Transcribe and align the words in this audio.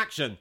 Action! 0.00 0.38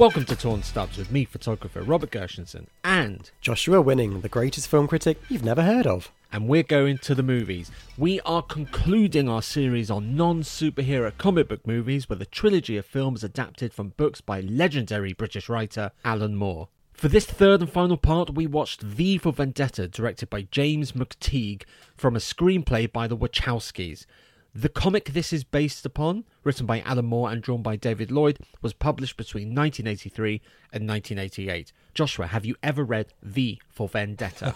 Welcome 0.00 0.24
to 0.24 0.34
Torn 0.34 0.62
Stubs 0.62 0.96
with 0.96 1.12
me, 1.12 1.26
photographer 1.26 1.82
Robert 1.82 2.10
Gershenson, 2.10 2.68
and 2.82 3.30
Joshua 3.42 3.82
Winning, 3.82 4.22
the 4.22 4.30
greatest 4.30 4.66
film 4.66 4.88
critic 4.88 5.20
you've 5.28 5.44
never 5.44 5.62
heard 5.62 5.86
of. 5.86 6.10
and 6.32 6.48
we're 6.48 6.62
going 6.62 6.96
to 6.96 7.14
the 7.14 7.22
movies. 7.22 7.70
We 7.98 8.18
are 8.22 8.40
concluding 8.40 9.28
our 9.28 9.42
series 9.42 9.90
on 9.90 10.16
non 10.16 10.40
superhero 10.40 11.14
comic 11.18 11.48
book 11.48 11.66
movies 11.66 12.08
with 12.08 12.22
a 12.22 12.24
trilogy 12.24 12.78
of 12.78 12.86
films 12.86 13.22
adapted 13.22 13.74
from 13.74 13.90
books 13.98 14.22
by 14.22 14.40
legendary 14.40 15.12
British 15.12 15.50
writer 15.50 15.90
Alan 16.02 16.34
Moore. 16.34 16.68
For 16.94 17.08
this 17.08 17.26
third 17.26 17.60
and 17.60 17.70
final 17.70 17.98
part, 17.98 18.34
we 18.34 18.46
watched 18.46 18.80
V 18.80 19.18
for 19.18 19.32
Vendetta, 19.34 19.86
directed 19.86 20.30
by 20.30 20.48
James 20.50 20.92
McTeigue, 20.92 21.64
from 21.94 22.16
a 22.16 22.20
screenplay 22.20 22.90
by 22.90 23.06
the 23.06 23.18
Wachowskis. 23.18 24.06
The 24.54 24.68
comic 24.68 25.06
this 25.06 25.32
is 25.32 25.44
based 25.44 25.86
upon, 25.86 26.24
written 26.42 26.66
by 26.66 26.80
Alan 26.80 27.06
Moore 27.06 27.30
and 27.30 27.42
drawn 27.42 27.62
by 27.62 27.76
David 27.76 28.10
Lloyd, 28.10 28.38
was 28.60 28.72
published 28.72 29.16
between 29.16 29.54
1983 29.54 30.40
and 30.72 30.88
1988. 30.88 31.72
Joshua, 31.94 32.26
have 32.26 32.44
you 32.44 32.56
ever 32.62 32.82
read 32.82 33.12
V 33.22 33.60
for 33.68 33.88
Vendetta? 33.88 34.54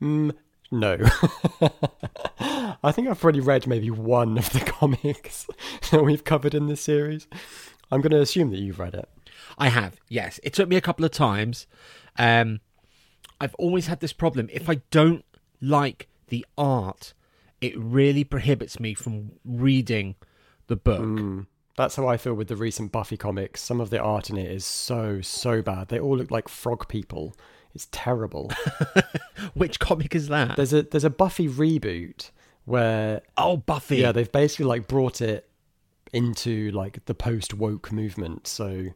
No. 0.70 0.96
I 2.40 2.92
think 2.92 3.08
I've 3.08 3.22
already 3.22 3.40
read 3.40 3.66
maybe 3.66 3.90
one 3.90 4.38
of 4.38 4.50
the 4.50 4.60
comics 4.66 5.46
that 5.90 6.04
we've 6.04 6.24
covered 6.24 6.54
in 6.54 6.68
this 6.68 6.80
series. 6.80 7.26
I'm 7.90 8.00
going 8.00 8.12
to 8.12 8.20
assume 8.20 8.50
that 8.50 8.60
you've 8.60 8.78
read 8.78 8.94
it. 8.94 9.08
I 9.58 9.68
have, 9.68 9.96
yes. 10.08 10.38
It 10.44 10.52
took 10.52 10.68
me 10.68 10.76
a 10.76 10.80
couple 10.80 11.04
of 11.04 11.10
times. 11.10 11.66
Um, 12.16 12.60
I've 13.40 13.54
always 13.56 13.88
had 13.88 14.00
this 14.00 14.12
problem. 14.12 14.48
If 14.52 14.70
I 14.70 14.76
don't 14.90 15.24
like 15.60 16.08
the 16.28 16.46
art, 16.56 17.14
it 17.60 17.76
really 17.76 18.24
prohibits 18.24 18.80
me 18.80 18.94
from 18.94 19.32
reading 19.44 20.16
the 20.66 20.76
book. 20.76 21.00
Hmm. 21.00 21.40
That's 21.76 21.96
how 21.96 22.08
I 22.08 22.16
feel 22.16 22.34
with 22.34 22.48
the 22.48 22.56
recent 22.56 22.92
Buffy 22.92 23.16
comics. 23.16 23.62
Some 23.62 23.80
of 23.80 23.90
the 23.90 23.98
art 23.98 24.28
in 24.28 24.36
it 24.36 24.50
is 24.50 24.64
so, 24.64 25.20
so 25.20 25.62
bad. 25.62 25.88
They 25.88 25.98
all 25.98 26.16
look 26.16 26.30
like 26.30 26.48
frog 26.48 26.88
people. 26.88 27.34
It's 27.74 27.88
terrible. 27.90 28.50
Which 29.54 29.78
comic 29.78 30.14
is 30.14 30.28
that? 30.28 30.56
there's 30.56 30.72
a 30.72 30.82
there's 30.82 31.04
a 31.04 31.10
Buffy 31.10 31.48
reboot 31.48 32.30
where 32.64 33.22
oh, 33.36 33.58
Buffy. 33.58 33.98
yeah, 33.98 34.12
they've 34.12 34.30
basically 34.30 34.66
like 34.66 34.88
brought 34.88 35.20
it 35.20 35.48
into 36.12 36.70
like 36.72 37.04
the 37.06 37.14
post 37.14 37.54
woke 37.54 37.92
movement. 37.92 38.46
So 38.46 38.88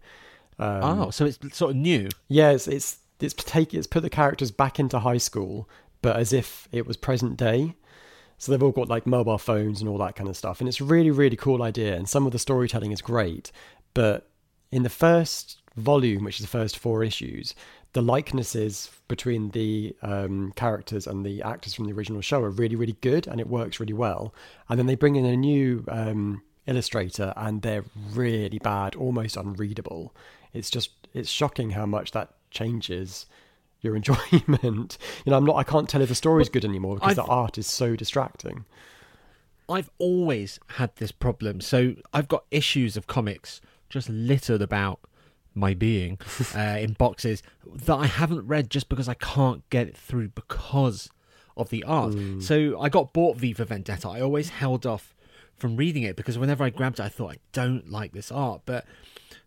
um, 0.58 1.00
oh, 1.00 1.10
so 1.10 1.24
it's 1.26 1.38
sort 1.56 1.70
of 1.70 1.76
new. 1.76 2.08
Yeah, 2.28 2.50
it's 2.50 2.68
it's 2.68 2.98
it's 3.20 3.34
take 3.34 3.74
it's 3.74 3.86
put 3.86 4.02
the 4.02 4.10
characters 4.10 4.50
back 4.50 4.78
into 4.78 5.00
high 5.00 5.18
school, 5.18 5.68
but 6.02 6.16
as 6.16 6.32
if 6.32 6.68
it 6.72 6.86
was 6.86 6.96
present 6.96 7.36
day. 7.36 7.76
So 8.44 8.52
they've 8.52 8.62
all 8.62 8.72
got 8.72 8.88
like 8.88 9.06
mobile 9.06 9.38
phones 9.38 9.80
and 9.80 9.88
all 9.88 9.96
that 9.96 10.16
kind 10.16 10.28
of 10.28 10.36
stuff, 10.36 10.60
and 10.60 10.68
it's 10.68 10.78
a 10.78 10.84
really 10.84 11.10
really 11.10 11.34
cool 11.34 11.62
idea. 11.62 11.96
And 11.96 12.06
some 12.06 12.26
of 12.26 12.32
the 12.32 12.38
storytelling 12.38 12.92
is 12.92 13.00
great, 13.00 13.50
but 13.94 14.28
in 14.70 14.82
the 14.82 14.90
first 14.90 15.62
volume, 15.76 16.24
which 16.24 16.40
is 16.40 16.44
the 16.44 16.58
first 16.58 16.76
four 16.76 17.02
issues, 17.02 17.54
the 17.94 18.02
likenesses 18.02 18.90
between 19.08 19.48
the 19.52 19.96
um, 20.02 20.52
characters 20.56 21.06
and 21.06 21.24
the 21.24 21.40
actors 21.40 21.72
from 21.72 21.86
the 21.86 21.94
original 21.94 22.20
show 22.20 22.42
are 22.42 22.50
really 22.50 22.76
really 22.76 22.98
good, 23.00 23.26
and 23.26 23.40
it 23.40 23.48
works 23.48 23.80
really 23.80 23.94
well. 23.94 24.34
And 24.68 24.78
then 24.78 24.88
they 24.88 24.94
bring 24.94 25.16
in 25.16 25.24
a 25.24 25.38
new 25.38 25.82
um, 25.88 26.42
illustrator, 26.66 27.32
and 27.38 27.62
they're 27.62 27.86
really 28.12 28.58
bad, 28.58 28.94
almost 28.94 29.38
unreadable. 29.38 30.14
It's 30.52 30.68
just 30.68 30.90
it's 31.14 31.30
shocking 31.30 31.70
how 31.70 31.86
much 31.86 32.10
that 32.10 32.34
changes 32.50 33.24
your 33.84 33.94
enjoyment. 34.02 34.98
You 35.24 35.30
know, 35.30 35.36
I'm 35.36 35.44
not 35.44 35.56
I 35.56 35.62
can't 35.64 35.88
tell 35.88 36.00
if 36.02 36.08
the 36.08 36.14
story's 36.14 36.48
good 36.48 36.64
anymore 36.64 36.96
because 36.96 37.16
the 37.16 37.22
I've- 37.22 37.30
art 37.30 37.58
is 37.58 37.66
so 37.66 37.94
distracting. 37.96 38.64
I've 39.68 39.90
always 39.98 40.60
had 40.76 40.94
this 40.96 41.10
problem. 41.12 41.60
So 41.62 41.94
I've 42.12 42.28
got 42.28 42.44
issues 42.50 42.96
of 42.96 43.06
comics 43.06 43.60
just 43.88 44.08
littered 44.10 44.60
about 44.60 45.00
my 45.54 45.72
being 45.72 46.18
uh, 46.54 46.58
in 46.80 46.92
boxes 46.94 47.42
that 47.72 47.94
I 47.94 48.06
haven't 48.06 48.46
read 48.46 48.68
just 48.70 48.88
because 48.88 49.08
I 49.08 49.14
can't 49.14 49.68
get 49.70 49.86
it 49.88 49.96
through 49.96 50.28
because 50.30 51.08
of 51.56 51.70
the 51.70 51.84
art. 51.84 52.14
So 52.40 52.78
I 52.80 52.88
got 52.88 53.12
bought 53.12 53.36
V 53.36 53.52
for 53.52 53.64
Vendetta. 53.64 54.08
I 54.08 54.20
always 54.20 54.50
held 54.50 54.84
off 54.84 55.14
from 55.56 55.76
reading 55.76 56.02
it 56.02 56.16
because 56.16 56.36
whenever 56.36 56.64
I 56.64 56.70
grabbed 56.70 56.98
it, 56.98 57.04
I 57.04 57.08
thought 57.08 57.32
I 57.32 57.36
don't 57.52 57.88
like 57.88 58.12
this 58.12 58.32
art. 58.32 58.62
But 58.66 58.84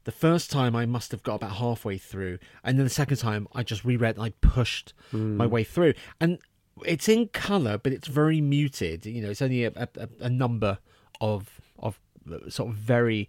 the 0.08 0.12
first 0.14 0.50
time 0.50 0.74
I 0.74 0.86
must 0.86 1.12
have 1.12 1.22
got 1.22 1.36
about 1.36 1.58
halfway 1.58 1.98
through, 1.98 2.40
and 2.64 2.80
then 2.80 2.86
the 2.86 2.90
second 2.90 3.18
time 3.18 3.46
I 3.54 3.62
just 3.62 3.84
reread 3.84 4.16
and 4.16 4.24
I 4.24 4.30
pushed 4.40 4.94
my 5.12 5.44
hmm. 5.44 5.52
way 5.52 5.66
through. 5.66 5.96
And 6.22 6.40
it's 6.86 7.10
in 7.10 7.28
color, 7.28 7.78
but 7.78 7.92
it's 7.92 8.08
very 8.08 8.40
muted. 8.40 9.06
You 9.06 9.22
know, 9.22 9.32
it's 9.32 9.42
only 9.42 9.66
a, 9.66 9.74
a, 9.76 10.08
a 10.22 10.30
number 10.30 10.78
of 11.20 11.60
of 11.78 12.00
uh, 12.32 12.50
sort 12.50 12.70
of 12.70 12.76
very 12.76 13.28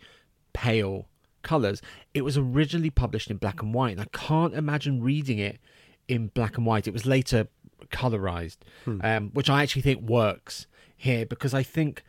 pale 0.52 1.08
colors. 1.42 1.82
It 2.14 2.22
was 2.22 2.38
originally 2.38 2.90
published 2.90 3.28
in 3.28 3.38
black 3.38 3.60
and 3.60 3.74
white, 3.74 3.98
and 3.98 4.00
I 4.00 4.06
can't 4.16 4.54
imagine 4.54 5.02
reading 5.02 5.40
it 5.40 5.58
in 6.06 6.28
black 6.28 6.56
and 6.58 6.64
white. 6.64 6.86
It 6.86 6.92
was 6.92 7.04
later 7.04 7.48
colorized, 7.90 8.58
hmm. 8.84 9.00
um, 9.02 9.30
which 9.30 9.50
I 9.50 9.64
actually 9.64 9.82
think 9.82 10.08
works 10.08 10.68
here 10.96 11.26
because 11.26 11.54
I 11.54 11.64
think 11.64 12.04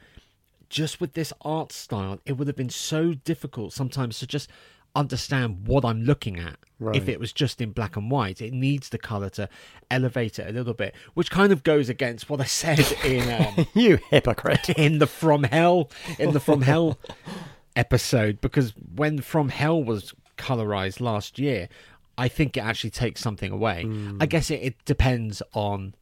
just 0.69 1.02
with 1.02 1.13
this 1.13 1.34
art 1.41 1.72
style, 1.72 2.19
it 2.25 2.34
would 2.34 2.47
have 2.47 2.56
been 2.57 2.69
so 2.69 3.13
difficult 3.13 3.74
sometimes 3.74 4.19
to 4.19 4.28
just 4.28 4.50
understand 4.96 5.68
what 5.68 5.85
I'm 5.85 6.02
looking 6.03 6.40
at 6.40 6.57
if 6.94 7.07
it 7.09 7.19
was 7.19 7.31
just 7.31 7.62
in 7.62 7.72
black 7.72 7.96
and 7.96 8.09
white. 8.09 8.41
It 8.41 8.53
needs 8.53 8.90
the 8.90 8.97
color 8.97 9.30
to 9.31 9.47
elevate 9.91 10.40
it 10.40 10.47
a 10.50 10.52
little 10.52 10.74
bit, 10.74 10.96
which 11.13 11.30
kind 11.30 11.52
of 11.52 11.63
goes 11.63 11.90
against 11.90 12.30
what 12.30 12.40
I 12.41 12.46
said 12.46 12.80
in 13.06 13.30
um, 13.57 13.68
you 13.74 14.00
hypocrite. 14.09 14.69
in 14.72 15.00
the 15.00 15.07
From 15.07 15.44
Hell 15.44 15.90
in 16.18 16.31
the 16.31 16.40
From 16.40 16.62
Hell 16.62 16.97
episode 17.75 18.41
because 18.41 18.74
when 18.96 19.22
From 19.22 19.50
Hell 19.50 19.84
was 19.84 20.13
colorized 20.38 21.00
last 21.01 21.38
year, 21.40 21.69
I 22.18 22.28
think 22.28 22.57
it 22.57 22.62
actually 22.62 22.90
takes 22.91 23.22
something 23.22 23.51
away. 23.51 23.88
I 24.19 24.25
guess 24.25 24.50
it, 24.51 24.62
it 24.62 24.86
depends 24.86 25.41
on 25.53 25.96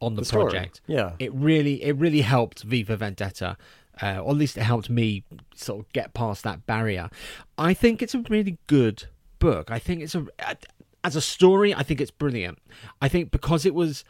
on 0.00 0.14
the, 0.16 0.22
The 0.22 0.26
story, 0.26 0.50
project. 0.50 0.80
yeah. 0.88 1.12
it 1.20 1.32
really 1.32 1.82
it 1.84 1.96
really 1.96 2.22
helped 2.22 2.62
V 2.64 2.82
for 2.82 2.96
Vendetta. 2.96 3.56
Uh, 4.00 4.20
or 4.20 4.30
at 4.30 4.36
least 4.36 4.56
it 4.56 4.62
helped 4.62 4.88
me 4.88 5.22
sort 5.54 5.80
of 5.80 5.92
get 5.92 6.14
past 6.14 6.42
that 6.44 6.64
barrier. 6.66 7.10
I 7.58 7.74
think 7.74 8.00
it's 8.02 8.14
a 8.14 8.24
really 8.28 8.58
good 8.66 9.04
book. 9.38 9.70
I 9.70 9.78
think 9.78 10.00
it's 10.02 10.14
a 10.14 10.26
as 11.04 11.16
a 11.16 11.20
story. 11.20 11.74
I 11.74 11.82
think 11.82 12.00
it's 12.00 12.10
brilliant. 12.10 12.58
I 13.00 13.08
think 13.08 13.30
because 13.30 13.66
it 13.66 13.74
was 13.74 14.04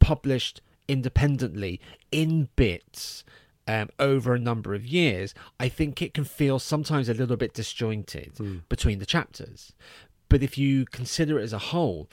published 0.00 0.60
independently 0.88 1.80
in 2.10 2.48
bits 2.56 3.22
um, 3.66 3.90
over 3.98 4.34
a 4.34 4.38
number 4.38 4.74
of 4.74 4.86
years, 4.86 5.34
I 5.60 5.68
think 5.68 6.00
it 6.00 6.14
can 6.14 6.24
feel 6.24 6.58
sometimes 6.58 7.08
a 7.08 7.14
little 7.14 7.36
bit 7.36 7.52
disjointed 7.54 8.32
between 8.68 8.98
the 8.98 9.06
chapters. 9.06 9.72
But 10.30 10.42
if 10.42 10.56
you 10.58 10.84
consider 10.86 11.38
it 11.38 11.42
as 11.44 11.52
a 11.52 11.58
whole, 11.58 12.08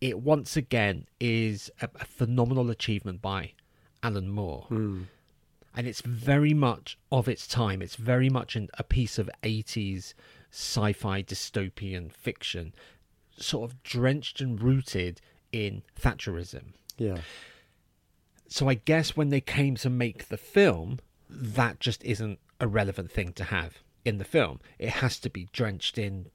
it 0.00 0.20
once 0.20 0.56
again 0.56 1.06
is 1.20 1.70
a, 1.80 1.88
a 2.00 2.04
phenomenal 2.04 2.70
achievement 2.70 3.20
by 3.20 3.52
Alan 4.02 4.28
Moore. 4.30 4.66
And 5.74 5.86
it's 5.86 6.02
very 6.02 6.54
much 6.54 6.98
of 7.10 7.28
its 7.28 7.46
time. 7.46 7.80
It's 7.80 7.96
very 7.96 8.28
much 8.28 8.56
an, 8.56 8.68
a 8.78 8.82
piece 8.82 9.18
of 9.18 9.30
80s 9.42 10.14
sci 10.50 10.92
fi 10.92 11.22
dystopian 11.22 12.12
fiction, 12.12 12.74
sort 13.36 13.70
of 13.70 13.82
drenched 13.82 14.40
and 14.40 14.60
rooted 14.60 15.20
in 15.50 15.82
Thatcherism. 15.98 16.74
Yeah. 16.98 17.18
So 18.48 18.68
I 18.68 18.74
guess 18.74 19.16
when 19.16 19.30
they 19.30 19.40
came 19.40 19.76
to 19.76 19.88
make 19.88 20.28
the 20.28 20.36
film, 20.36 20.98
that 21.28 21.80
just 21.80 22.04
isn't 22.04 22.38
a 22.60 22.68
relevant 22.68 23.10
thing 23.10 23.32
to 23.34 23.44
have 23.44 23.78
in 24.04 24.18
the 24.18 24.24
film. 24.24 24.60
It 24.78 24.90
has 24.90 25.18
to 25.20 25.30
be 25.30 25.48
drenched 25.52 25.96
in 25.96 26.26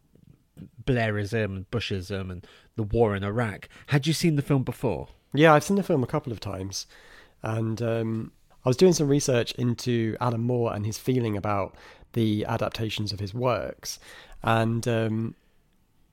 Blairism 0.84 1.45
and 1.45 1.72
Bushism 1.72 2.31
and 2.31 2.48
the 2.75 2.84
war 2.84 3.16
in 3.16 3.24
Iraq. 3.24 3.69
Had 3.88 4.07
you 4.07 4.13
seen 4.13 4.36
the 4.36 4.42
film 4.42 4.63
before? 4.63 5.10
Yeah, 5.34 5.54
I've 5.54 5.63
seen 5.63 5.78
the 5.78 5.84
film 5.84 6.04
a 6.04 6.07
couple 6.07 6.31
of 6.31 6.39
times, 6.39 6.88
and 7.44 7.81
um, 7.81 8.31
I 8.68 8.69
was 8.69 8.75
doing 8.75 8.92
some 8.92 9.08
research 9.08 9.54
into 9.54 10.18
Alan 10.19 10.42
Moore 10.42 10.74
and 10.74 10.86
his 10.86 10.98
feeling 10.98 11.38
about 11.38 11.74
the 12.12 12.44
adaptations 12.44 13.14
of 13.14 13.22
his 13.22 13.34
works, 13.34 13.98
and 14.44 14.86
um, 14.90 15.36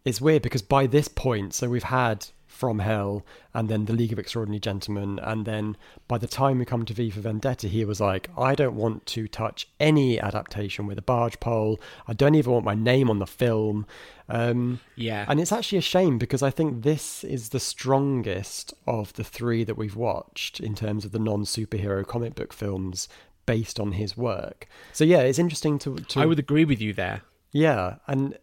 it's 0.05 0.21
weird 0.21 0.43
because 0.43 0.63
by 0.63 0.87
this 0.87 1.09
point, 1.09 1.53
so 1.53 1.69
we've 1.69 1.83
had 1.83 2.27
From 2.55 2.79
Hell 2.79 3.25
and 3.53 3.69
then 3.69 3.85
The 3.85 3.93
League 3.93 4.13
of 4.13 4.19
Extraordinary 4.19 4.61
Gentlemen, 4.61 5.19
and 5.23 5.45
then 5.45 5.77
by 6.09 6.19
the 6.19 6.27
time 6.27 6.59
we 6.59 6.65
come 6.65 6.85
to 6.85 6.95
V 6.95 7.11
for 7.11 7.21
Vendetta, 7.21 7.69
he 7.69 7.85
was 7.85 8.01
like, 8.01 8.31
I 8.39 8.55
don't 8.55 8.77
want 8.77 9.05
to 9.07 9.27
touch 9.29 9.69
any 9.79 10.19
adaptation 10.21 10.87
with 10.87 10.97
a 10.99 11.03
barge 11.03 11.39
pole. 11.41 11.81
I 12.09 12.13
don't 12.15 12.35
even 12.35 12.53
want 12.53 12.65
my 12.65 12.75
name 12.75 13.11
on 13.11 13.19
the 13.19 13.27
film. 13.27 13.87
Um, 14.29 14.81
Yeah. 14.97 15.27
and 15.29 15.39
it's 15.41 15.53
actually 15.53 15.79
a 15.79 15.83
shame 15.83 16.17
because 16.19 16.43
I 16.43 16.51
think 16.51 16.83
this 16.83 17.25
is 17.25 17.51
the 17.51 17.61
strongest 17.61 18.73
of 18.87 19.13
the 19.15 19.25
three 19.25 19.65
that 19.65 19.77
we've 19.77 19.97
watched 19.97 20.61
in 20.61 20.75
terms 20.75 21.05
of 21.05 21.13
the 21.13 21.19
non 21.19 21.43
superhero 21.45 22.07
comic 22.07 22.35
book 22.35 22.53
films 22.53 23.09
based 23.47 23.79
on 23.79 23.93
his 23.93 24.17
work. 24.17 24.67
So 24.93 25.05
yeah, 25.05 25.21
it's 25.21 25.39
interesting 25.39 25.79
to. 25.81 25.97
to 25.97 26.21
I 26.21 26.27
would 26.27 26.39
agree 26.39 26.65
with 26.65 26.81
you 26.81 26.93
there. 26.93 27.23
Yeah, 27.53 27.97
and 28.07 28.39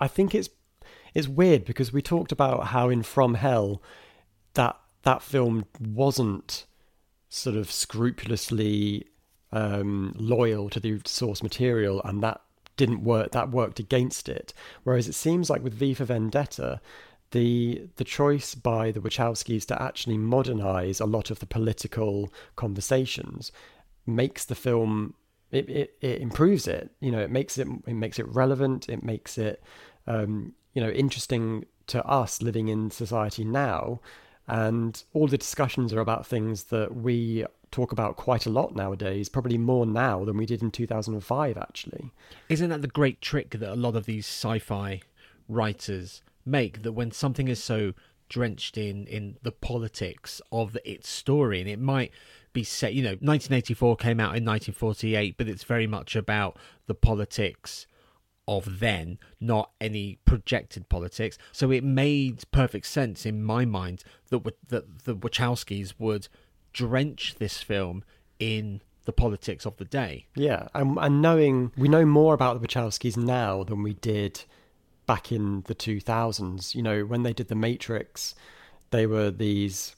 I 0.00 0.08
think 0.08 0.34
it's 0.34 0.50
it's 1.14 1.28
weird 1.28 1.64
because 1.64 1.92
we 1.92 2.02
talked 2.02 2.32
about 2.32 2.68
how 2.68 2.88
in 2.88 3.02
From 3.02 3.34
Hell 3.34 3.82
that 4.54 4.78
that 5.02 5.22
film 5.22 5.64
wasn't 5.80 6.66
sort 7.28 7.56
of 7.56 7.70
scrupulously 7.70 9.06
um, 9.50 10.14
loyal 10.16 10.70
to 10.70 10.80
the 10.80 11.00
source 11.04 11.42
material, 11.42 12.00
and 12.04 12.22
that 12.22 12.40
didn't 12.76 13.04
work. 13.04 13.32
That 13.32 13.50
worked 13.50 13.78
against 13.78 14.28
it. 14.28 14.52
Whereas 14.84 15.08
it 15.08 15.14
seems 15.14 15.50
like 15.50 15.62
with 15.62 15.74
V 15.74 15.94
for 15.94 16.04
Vendetta, 16.04 16.80
the 17.32 17.88
the 17.96 18.04
choice 18.04 18.54
by 18.54 18.92
the 18.92 19.00
Wachowskis 19.00 19.66
to 19.66 19.82
actually 19.82 20.18
modernize 20.18 21.00
a 21.00 21.06
lot 21.06 21.30
of 21.30 21.38
the 21.40 21.46
political 21.46 22.32
conversations 22.56 23.52
makes 24.06 24.44
the 24.44 24.54
film 24.54 25.14
it, 25.50 25.68
it, 25.68 25.94
it 26.00 26.20
improves 26.20 26.66
it. 26.66 26.90
You 27.00 27.10
know, 27.10 27.20
it 27.20 27.30
makes 27.30 27.58
it 27.58 27.68
it 27.86 27.94
makes 27.94 28.18
it 28.18 28.26
relevant. 28.28 28.88
It 28.88 29.02
makes 29.02 29.36
it 29.38 29.62
um, 30.06 30.54
you 30.74 30.82
know 30.82 30.90
interesting 30.90 31.66
to 31.88 32.04
us 32.04 32.42
living 32.42 32.68
in 32.68 32.90
society 32.90 33.44
now. 33.44 34.00
And 34.48 35.02
all 35.12 35.28
the 35.28 35.38
discussions 35.38 35.92
are 35.92 36.00
about 36.00 36.26
things 36.26 36.64
that 36.64 36.96
we 36.96 37.46
talk 37.70 37.92
about 37.92 38.16
quite 38.16 38.44
a 38.44 38.50
lot 38.50 38.74
nowadays, 38.74 39.28
probably 39.28 39.56
more 39.56 39.86
now 39.86 40.24
than 40.24 40.36
we 40.36 40.46
did 40.46 40.62
in 40.62 40.70
2005, 40.70 41.56
actually. 41.56 42.10
Isn't 42.48 42.70
that 42.70 42.82
the 42.82 42.88
great 42.88 43.20
trick 43.20 43.50
that 43.50 43.72
a 43.72 43.76
lot 43.76 43.96
of 43.96 44.04
these 44.04 44.26
sci 44.26 44.58
fi 44.58 45.00
writers 45.48 46.22
make? 46.44 46.82
That 46.82 46.92
when 46.92 47.12
something 47.12 47.48
is 47.48 47.62
so 47.62 47.94
drenched 48.28 48.76
in, 48.76 49.06
in 49.06 49.36
the 49.42 49.52
politics 49.52 50.40
of 50.50 50.76
its 50.84 51.08
story, 51.08 51.60
and 51.60 51.68
it 51.68 51.78
might 51.78 52.12
be 52.52 52.64
set, 52.64 52.94
you 52.94 53.02
know, 53.02 53.10
1984 53.10 53.96
came 53.96 54.20
out 54.20 54.36
in 54.36 54.44
1948, 54.44 55.36
but 55.38 55.48
it's 55.48 55.64
very 55.64 55.86
much 55.86 56.16
about 56.16 56.58
the 56.86 56.94
politics 56.94 57.86
of 58.48 58.80
then, 58.80 59.18
not 59.40 59.70
any 59.80 60.18
projected 60.24 60.88
politics. 60.88 61.38
So 61.52 61.70
it 61.70 61.84
made 61.84 62.50
perfect 62.50 62.86
sense 62.86 63.24
in 63.24 63.42
my 63.42 63.64
mind 63.64 64.04
that 64.30 64.42
that 64.68 65.04
the 65.04 65.16
Wachowskis 65.16 65.94
would 65.98 66.28
drench 66.72 67.36
this 67.38 67.62
film 67.62 68.04
in 68.38 68.82
the 69.04 69.12
politics 69.12 69.66
of 69.66 69.76
the 69.76 69.84
day. 69.84 70.26
Yeah, 70.34 70.68
and, 70.74 70.96
and 71.00 71.22
knowing 71.22 71.72
we 71.76 71.88
know 71.88 72.04
more 72.04 72.34
about 72.34 72.60
the 72.60 72.66
Wachowskis 72.66 73.16
now 73.16 73.64
than 73.64 73.82
we 73.82 73.94
did 73.94 74.44
back 75.06 75.32
in 75.32 75.62
the 75.66 75.74
2000s. 75.74 76.74
You 76.74 76.82
know, 76.82 77.02
when 77.02 77.22
they 77.22 77.32
did 77.32 77.48
The 77.48 77.54
Matrix, 77.54 78.34
they 78.90 79.06
were 79.06 79.30
these 79.30 79.96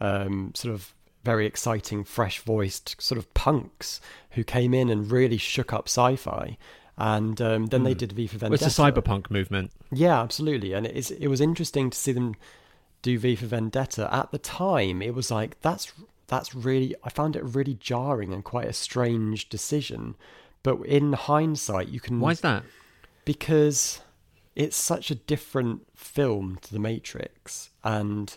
um, 0.00 0.52
sort 0.54 0.74
of 0.74 0.94
very 1.24 1.46
exciting, 1.46 2.04
fresh 2.04 2.40
voiced 2.40 3.00
sort 3.00 3.18
of 3.18 3.32
punks 3.34 4.00
who 4.32 4.44
came 4.44 4.74
in 4.74 4.88
and 4.88 5.10
really 5.10 5.38
shook 5.38 5.72
up 5.72 5.88
sci 5.88 6.16
fi. 6.16 6.58
And 6.98 7.40
um, 7.40 7.66
then 7.66 7.80
mm. 7.80 7.84
they 7.84 7.92
hmm. 7.92 7.98
did 7.98 8.12
V 8.12 8.26
for 8.26 8.38
Vendetta. 8.38 8.66
It's 8.66 8.78
a 8.78 8.82
cyberpunk 8.82 9.30
movement. 9.30 9.72
Yeah, 9.90 10.20
absolutely. 10.20 10.74
And 10.74 10.86
it, 10.86 10.94
is, 10.94 11.10
it 11.10 11.28
was 11.28 11.40
interesting 11.40 11.90
to 11.90 11.98
see 11.98 12.12
them 12.12 12.34
do 13.00 13.18
V 13.18 13.34
for 13.36 13.46
Vendetta. 13.46 14.08
At 14.14 14.30
the 14.30 14.38
time, 14.38 15.00
it 15.02 15.14
was 15.14 15.30
like, 15.30 15.60
that's 15.62 15.92
that's 16.32 16.54
really 16.54 16.94
I 17.04 17.10
found 17.10 17.36
it 17.36 17.44
really 17.44 17.74
jarring 17.74 18.32
and 18.32 18.42
quite 18.42 18.66
a 18.66 18.72
strange 18.72 19.50
decision. 19.50 20.14
But 20.62 20.80
in 20.86 21.12
hindsight, 21.12 21.88
you 21.88 22.00
can. 22.00 22.20
Why 22.20 22.30
is 22.30 22.40
that? 22.40 22.62
Because 23.26 24.00
it's 24.56 24.76
such 24.76 25.10
a 25.10 25.14
different 25.14 25.86
film 25.94 26.58
to 26.62 26.72
The 26.72 26.78
Matrix, 26.78 27.70
and 27.84 28.34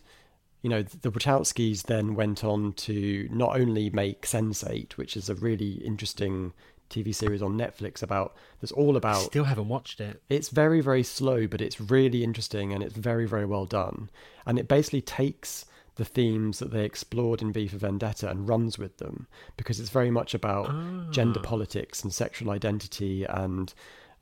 you 0.62 0.70
know 0.70 0.84
the 0.84 1.10
Wachowskis 1.10 1.84
then 1.84 2.16
went 2.16 2.44
on 2.44 2.74
to 2.74 3.30
not 3.32 3.58
only 3.58 3.90
make 3.90 4.24
Sense8, 4.24 4.94
which 4.94 5.16
is 5.16 5.30
a 5.30 5.36
really 5.36 5.74
interesting 5.86 6.52
TV 6.90 7.14
series 7.14 7.42
on 7.42 7.58
Netflix 7.58 8.02
about 8.04 8.36
that's 8.62 8.72
all 8.72 8.98
about. 8.98 9.24
Still 9.24 9.46
haven't 9.46 9.68
watched 9.68 10.00
it. 10.00 10.22
It's 10.30 10.50
very 10.50 10.82
very 10.82 11.04
slow, 11.04 11.48
but 11.48 11.62
it's 11.62 11.80
really 11.80 12.24
interesting 12.24 12.74
and 12.74 12.84
it's 12.84 12.96
very 12.96 13.26
very 13.26 13.46
well 13.46 13.66
done. 13.66 14.10
And 14.46 14.60
it 14.60 14.68
basically 14.68 15.02
takes 15.02 15.66
the 15.96 16.06
themes 16.06 16.60
that 16.60 16.72
they 16.72 16.84
explored 16.84 17.42
in 17.42 17.54
V 17.54 17.68
for 17.68 17.78
Vendetta 17.78 18.30
and 18.30 18.48
runs 18.48 18.78
with 18.78 18.98
them 18.98 19.28
because 19.58 19.80
it's 19.80 19.90
very 19.90 20.12
much 20.12 20.34
about 20.34 20.68
ah. 20.70 21.08
gender 21.10 21.40
politics 21.40 22.04
and 22.04 22.14
sexual 22.14 22.52
identity 22.52 23.24
and 23.24 23.74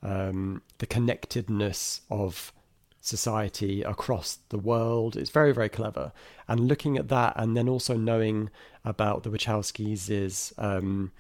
um, 0.03 0.61
the 0.77 0.85
connectedness 0.85 2.01
of 2.11 2.53
society 3.01 3.81
across 3.83 4.39
the 4.49 4.57
world. 4.57 5.17
It's 5.17 5.29
very, 5.29 5.51
very 5.51 5.69
clever. 5.69 6.13
And 6.47 6.67
looking 6.67 6.97
at 6.97 7.09
that 7.09 7.33
and 7.35 7.55
then 7.57 7.67
also 7.67 7.97
knowing 7.97 8.49
about 8.85 9.23
the 9.23 9.29
Wachowskis' 9.29 10.09
is 10.09 10.53
um, 10.57 11.11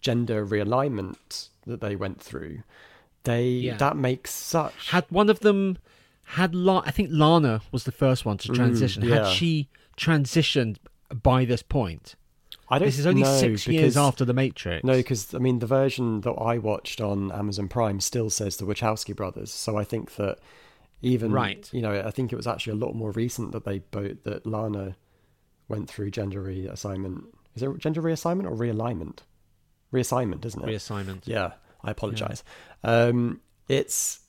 gender 0.00 0.46
realignment 0.46 1.48
that 1.66 1.80
they 1.80 1.96
went 1.96 2.20
through, 2.20 2.62
they 3.24 3.48
yeah. 3.48 3.76
that 3.76 3.96
makes 3.96 4.30
such 4.30 4.90
had 4.90 5.04
one 5.10 5.28
of 5.28 5.40
them 5.40 5.78
had 6.32 6.54
La- 6.54 6.82
I 6.84 6.90
think 6.90 7.08
Lana 7.10 7.62
was 7.72 7.84
the 7.84 7.92
first 7.92 8.24
one 8.24 8.36
to 8.38 8.48
mm, 8.48 8.54
transition. 8.54 9.02
Mm, 9.02 9.08
yeah. 9.08 9.14
Had 9.26 9.28
she 9.28 9.68
transitioned 9.96 10.76
by 11.22 11.44
this 11.44 11.62
point? 11.62 12.16
I 12.68 12.78
don't. 12.78 12.86
This 12.86 12.98
is 12.98 13.06
only 13.06 13.22
know, 13.22 13.38
six 13.38 13.64
because, 13.64 13.80
years 13.80 13.96
after 13.96 14.24
the 14.24 14.34
Matrix. 14.34 14.84
No, 14.84 14.94
because 14.94 15.34
I 15.34 15.38
mean 15.38 15.58
the 15.58 15.66
version 15.66 16.20
that 16.22 16.32
I 16.32 16.58
watched 16.58 17.00
on 17.00 17.32
Amazon 17.32 17.68
Prime 17.68 18.00
still 18.00 18.28
says 18.28 18.58
the 18.58 18.66
Wachowski 18.66 19.16
brothers. 19.16 19.50
So 19.50 19.78
I 19.78 19.84
think 19.84 20.16
that 20.16 20.38
even 21.00 21.32
right, 21.32 21.68
you 21.72 21.80
know, 21.80 22.02
I 22.04 22.10
think 22.10 22.32
it 22.32 22.36
was 22.36 22.46
actually 22.46 22.74
a 22.74 22.84
lot 22.84 22.94
more 22.94 23.10
recent 23.12 23.52
that 23.52 23.64
they 23.64 23.78
both 23.78 24.22
that 24.24 24.46
Lana 24.46 24.96
went 25.68 25.88
through 25.88 26.10
gender 26.10 26.42
reassignment. 26.42 27.24
Is 27.54 27.62
it 27.62 27.78
gender 27.78 28.02
reassignment 28.02 28.44
or 28.44 28.54
realignment? 28.54 29.20
Reassignment, 29.92 30.40
doesn't 30.40 30.62
it? 30.62 30.66
Reassignment. 30.66 31.22
Yeah, 31.24 31.52
I 31.82 31.90
apologize. 31.90 32.44
Yeah. 32.84 33.06
Um, 33.06 33.40
it's 33.68 34.20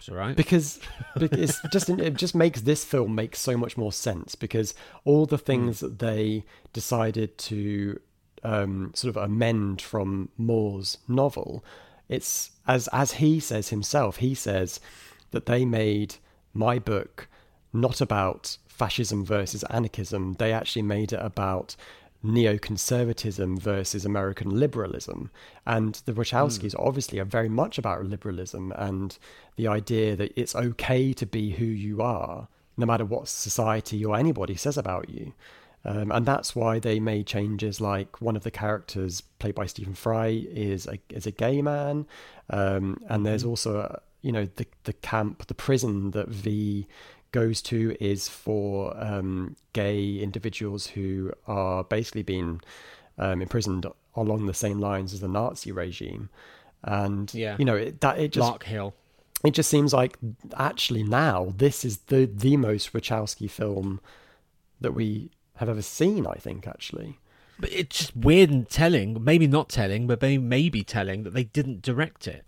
it's 0.00 0.08
all 0.08 0.16
right. 0.16 0.34
Because, 0.34 0.80
because 1.18 1.60
just 1.70 1.90
it 1.90 2.14
just 2.14 2.34
makes 2.34 2.62
this 2.62 2.84
film 2.84 3.14
make 3.14 3.36
so 3.36 3.56
much 3.56 3.76
more 3.76 3.92
sense 3.92 4.34
because 4.34 4.74
all 5.04 5.26
the 5.26 5.38
things 5.38 5.78
mm. 5.78 5.80
that 5.80 5.98
they 5.98 6.44
decided 6.72 7.36
to 7.36 8.00
um, 8.42 8.92
sort 8.94 9.14
of 9.14 9.22
amend 9.22 9.82
from 9.82 10.30
Moore's 10.38 10.96
novel, 11.06 11.62
it's 12.08 12.52
as 12.66 12.88
as 12.88 13.12
he 13.12 13.40
says 13.40 13.68
himself. 13.68 14.16
He 14.16 14.34
says 14.34 14.80
that 15.32 15.46
they 15.46 15.64
made 15.66 16.16
my 16.54 16.78
book 16.78 17.28
not 17.72 18.00
about 18.00 18.56
fascism 18.66 19.22
versus 19.24 19.64
anarchism. 19.64 20.34
They 20.38 20.52
actually 20.52 20.82
made 20.82 21.12
it 21.12 21.20
about 21.20 21.76
neoconservatism 22.24 23.58
versus 23.58 24.04
American 24.04 24.50
liberalism. 24.50 25.30
And 25.66 25.94
the 26.04 26.12
Wachowskis 26.12 26.74
mm. 26.74 26.86
obviously 26.86 27.18
are 27.18 27.24
very 27.24 27.48
much 27.48 27.78
about 27.78 28.04
liberalism 28.04 28.72
and 28.76 29.16
the 29.56 29.68
idea 29.68 30.16
that 30.16 30.32
it's 30.36 30.54
okay 30.54 31.12
to 31.14 31.26
be 31.26 31.52
who 31.52 31.64
you 31.64 32.02
are, 32.02 32.48
no 32.76 32.86
matter 32.86 33.04
what 33.04 33.28
society 33.28 34.04
or 34.04 34.16
anybody 34.16 34.54
says 34.54 34.76
about 34.76 35.08
you. 35.08 35.32
Um, 35.84 36.12
and 36.12 36.26
that's 36.26 36.54
why 36.54 36.78
they 36.78 37.00
made 37.00 37.26
changes 37.26 37.80
like 37.80 38.20
one 38.20 38.36
of 38.36 38.42
the 38.42 38.50
characters 38.50 39.22
played 39.38 39.54
by 39.54 39.64
Stephen 39.64 39.94
Fry 39.94 40.26
is 40.50 40.86
a, 40.86 40.98
is 41.08 41.26
a 41.26 41.30
gay 41.30 41.62
man. 41.62 42.06
Um, 42.50 43.02
and 43.08 43.24
there's 43.24 43.42
hmm. 43.42 43.48
also, 43.48 43.78
a, 43.78 44.00
you 44.20 44.30
know, 44.30 44.46
the, 44.56 44.66
the 44.84 44.92
camp, 44.92 45.46
the 45.46 45.54
prison 45.54 46.10
that 46.10 46.28
V 46.28 46.86
goes 47.32 47.62
to 47.62 47.96
is 48.00 48.28
for 48.28 48.94
um, 48.96 49.56
gay 49.72 50.18
individuals 50.18 50.88
who 50.88 51.32
are 51.46 51.84
basically 51.84 52.22
being 52.22 52.60
um, 53.18 53.42
imprisoned 53.42 53.86
along 54.14 54.46
the 54.46 54.54
same 54.54 54.80
lines 54.80 55.12
as 55.12 55.20
the 55.20 55.28
Nazi 55.28 55.72
regime. 55.72 56.28
And 56.82 57.32
yeah. 57.34 57.56
you 57.58 57.64
know 57.64 57.76
it, 57.76 58.00
that 58.00 58.18
it 58.18 58.32
just 58.32 58.46
Lark 58.48 58.64
Hill. 58.64 58.94
It 59.44 59.52
just 59.52 59.70
seems 59.70 59.92
like 59.92 60.16
actually 60.56 61.02
now 61.02 61.52
this 61.56 61.84
is 61.84 61.98
the 62.06 62.26
the 62.26 62.56
most 62.56 62.92
Wachowski 62.92 63.50
film 63.50 64.00
that 64.80 64.92
we 64.92 65.30
have 65.56 65.68
ever 65.68 65.82
seen. 65.82 66.26
I 66.26 66.34
think 66.34 66.66
actually. 66.66 67.18
But 67.58 67.72
it's 67.72 67.98
just 67.98 68.16
weird 68.16 68.48
and 68.48 68.66
telling, 68.66 69.22
maybe 69.22 69.46
not 69.46 69.68
telling, 69.68 70.06
but 70.06 70.22
maybe 70.22 70.82
telling 70.82 71.24
that 71.24 71.34
they 71.34 71.44
didn't 71.44 71.82
direct 71.82 72.26
it. 72.26 72.46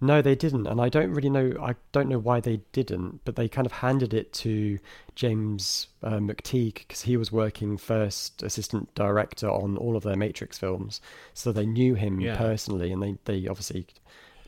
No, 0.00 0.22
they 0.22 0.36
didn't, 0.36 0.68
and 0.68 0.80
I 0.80 0.88
don't 0.88 1.12
really 1.12 1.30
know. 1.30 1.54
I 1.60 1.74
don't 1.90 2.08
know 2.08 2.20
why 2.20 2.38
they 2.38 2.60
didn't, 2.72 3.24
but 3.24 3.34
they 3.34 3.48
kind 3.48 3.66
of 3.66 3.72
handed 3.72 4.14
it 4.14 4.32
to 4.34 4.78
James 5.16 5.88
uh, 6.04 6.18
McTeigue 6.18 6.74
because 6.74 7.02
he 7.02 7.16
was 7.16 7.32
working 7.32 7.76
first 7.76 8.42
assistant 8.44 8.94
director 8.94 9.50
on 9.50 9.76
all 9.76 9.96
of 9.96 10.04
their 10.04 10.14
Matrix 10.14 10.56
films, 10.56 11.00
so 11.34 11.50
they 11.50 11.66
knew 11.66 11.94
him 11.94 12.20
yeah. 12.20 12.36
personally, 12.36 12.92
and 12.92 13.02
they 13.02 13.16
they 13.24 13.48
obviously 13.48 13.86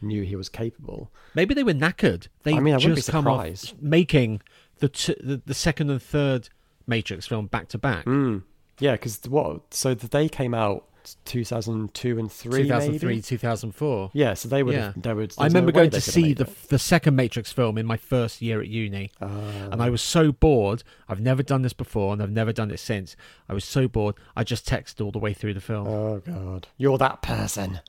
knew 0.00 0.22
he 0.22 0.36
was 0.36 0.48
capable. 0.48 1.10
Maybe 1.34 1.54
they 1.54 1.64
were 1.64 1.74
knackered. 1.74 2.28
They 2.44 2.54
I 2.54 2.60
mean, 2.60 2.74
I 2.74 2.78
just 2.78 3.10
come 3.10 3.26
off 3.26 3.74
making 3.80 4.42
the, 4.78 4.88
t- 4.88 5.16
the 5.20 5.42
the 5.44 5.54
second 5.54 5.90
and 5.90 6.00
third 6.00 6.48
Matrix 6.86 7.26
film 7.26 7.46
back 7.46 7.68
to 7.68 7.78
back. 7.78 8.04
Mm. 8.04 8.44
Yeah, 8.78 8.92
because 8.92 9.20
what? 9.28 9.74
So 9.74 9.94
they 9.94 10.28
came 10.28 10.54
out 10.54 10.86
2002 11.24 12.18
and 12.18 12.30
3 12.30 12.62
2003 12.62 13.08
maybe? 13.08 13.22
2004 13.22 14.10
yeah 14.12 14.34
so 14.34 14.48
they 14.48 14.62
would 14.62 14.74
yeah. 14.74 14.92
they 14.96 15.12
would 15.12 15.34
i 15.38 15.44
remember 15.44 15.72
no 15.72 15.78
going 15.80 15.90
to 15.90 16.00
see 16.00 16.32
the 16.32 16.48
the 16.68 16.78
second 16.78 17.16
matrix 17.16 17.52
film 17.52 17.78
in 17.78 17.86
my 17.86 17.96
first 17.96 18.40
year 18.42 18.60
at 18.60 18.68
uni. 18.68 19.10
Uh, 19.20 19.26
and 19.70 19.82
i 19.82 19.90
was 19.90 20.02
so 20.02 20.32
bored. 20.32 20.82
I've 21.08 21.20
never 21.20 21.42
done 21.42 21.62
this 21.62 21.72
before 21.72 22.12
and 22.12 22.22
i've 22.22 22.30
never 22.30 22.52
done 22.52 22.70
it 22.70 22.80
since. 22.80 23.16
I 23.48 23.54
was 23.54 23.64
so 23.64 23.88
bored 23.88 24.14
i 24.36 24.44
just 24.44 24.66
texted 24.66 25.04
all 25.04 25.10
the 25.10 25.18
way 25.18 25.34
through 25.34 25.54
the 25.54 25.60
film. 25.60 25.86
Oh 25.86 26.20
god. 26.20 26.68
You're 26.76 26.98
that 26.98 27.22
person. 27.22 27.80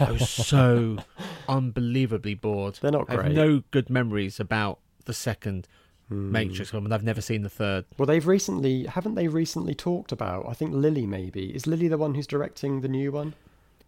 I 0.00 0.12
was 0.12 0.28
so 0.28 0.98
unbelievably 1.48 2.34
bored. 2.34 2.78
They're 2.80 2.90
not 2.90 3.06
I 3.08 3.12
have 3.12 3.20
great. 3.24 3.34
no 3.34 3.62
good 3.70 3.90
memories 3.90 4.40
about 4.40 4.80
the 5.04 5.12
second 5.12 5.68
Hmm. 6.08 6.32
Matrix 6.32 6.70
film, 6.70 6.84
and 6.86 6.94
I've 6.94 7.04
never 7.04 7.20
seen 7.20 7.42
the 7.42 7.50
third. 7.50 7.84
Well, 7.98 8.06
they've 8.06 8.26
recently, 8.26 8.86
haven't 8.86 9.14
they 9.14 9.28
recently 9.28 9.74
talked 9.74 10.10
about, 10.10 10.48
I 10.48 10.54
think 10.54 10.72
Lilly 10.72 11.06
maybe. 11.06 11.54
Is 11.54 11.66
Lilly 11.66 11.88
the 11.88 11.98
one 11.98 12.14
who's 12.14 12.26
directing 12.26 12.80
the 12.80 12.88
new 12.88 13.12
one? 13.12 13.34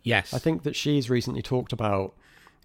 Yes, 0.03 0.33
I 0.35 0.39
think 0.39 0.63
that 0.65 0.77
she's 0.77 1.09
recently 1.09 1.43
talked 1.43 1.73
about 1.73 2.15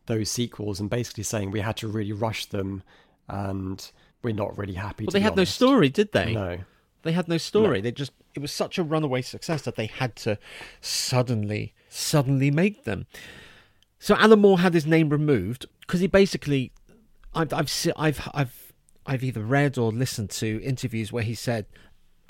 those 0.06 0.30
sequels 0.30 0.80
and 0.80 0.90
basically 0.90 1.24
saying 1.24 1.52
we 1.52 1.62
had 1.62 1.78
to 1.78 1.88
really 1.88 2.14
rush 2.14 2.46
them 2.46 2.84
and 3.28 3.92
we're 4.22 4.34
not 4.34 4.58
really 4.58 4.74
happy 4.74 5.06
Well, 5.06 5.12
they 5.12 5.20
had 5.20 5.36
no 5.36 5.44
story, 5.44 5.90
did 5.90 6.12
they? 6.12 6.34
No. 6.34 6.60
They 7.04 7.12
had 7.12 7.28
no 7.28 7.38
story. 7.38 7.82
They 7.82 7.92
just 7.92 8.12
it 8.34 8.40
was 8.40 8.52
such 8.52 8.78
a 8.78 8.84
runaway 8.84 9.22
success 9.22 9.62
that 9.64 9.76
they 9.76 9.86
had 9.86 10.16
to 10.18 10.38
suddenly 10.82 11.74
suddenly 11.88 12.52
make 12.52 12.84
them. 12.84 13.06
So 14.00 14.16
Alan 14.16 14.40
Moore 14.40 14.60
had 14.60 14.74
his 14.74 14.86
name 14.86 15.10
removed 15.10 15.68
because 15.82 16.00
he 16.00 16.08
basically 16.08 16.72
I've 17.34 17.54
I've 17.54 17.72
I've 17.96 18.30
I've 18.34 18.65
I've 19.06 19.24
either 19.24 19.44
read 19.44 19.78
or 19.78 19.92
listened 19.92 20.30
to 20.32 20.62
interviews 20.64 21.12
where 21.12 21.24
he 21.24 21.36
said 21.36 21.68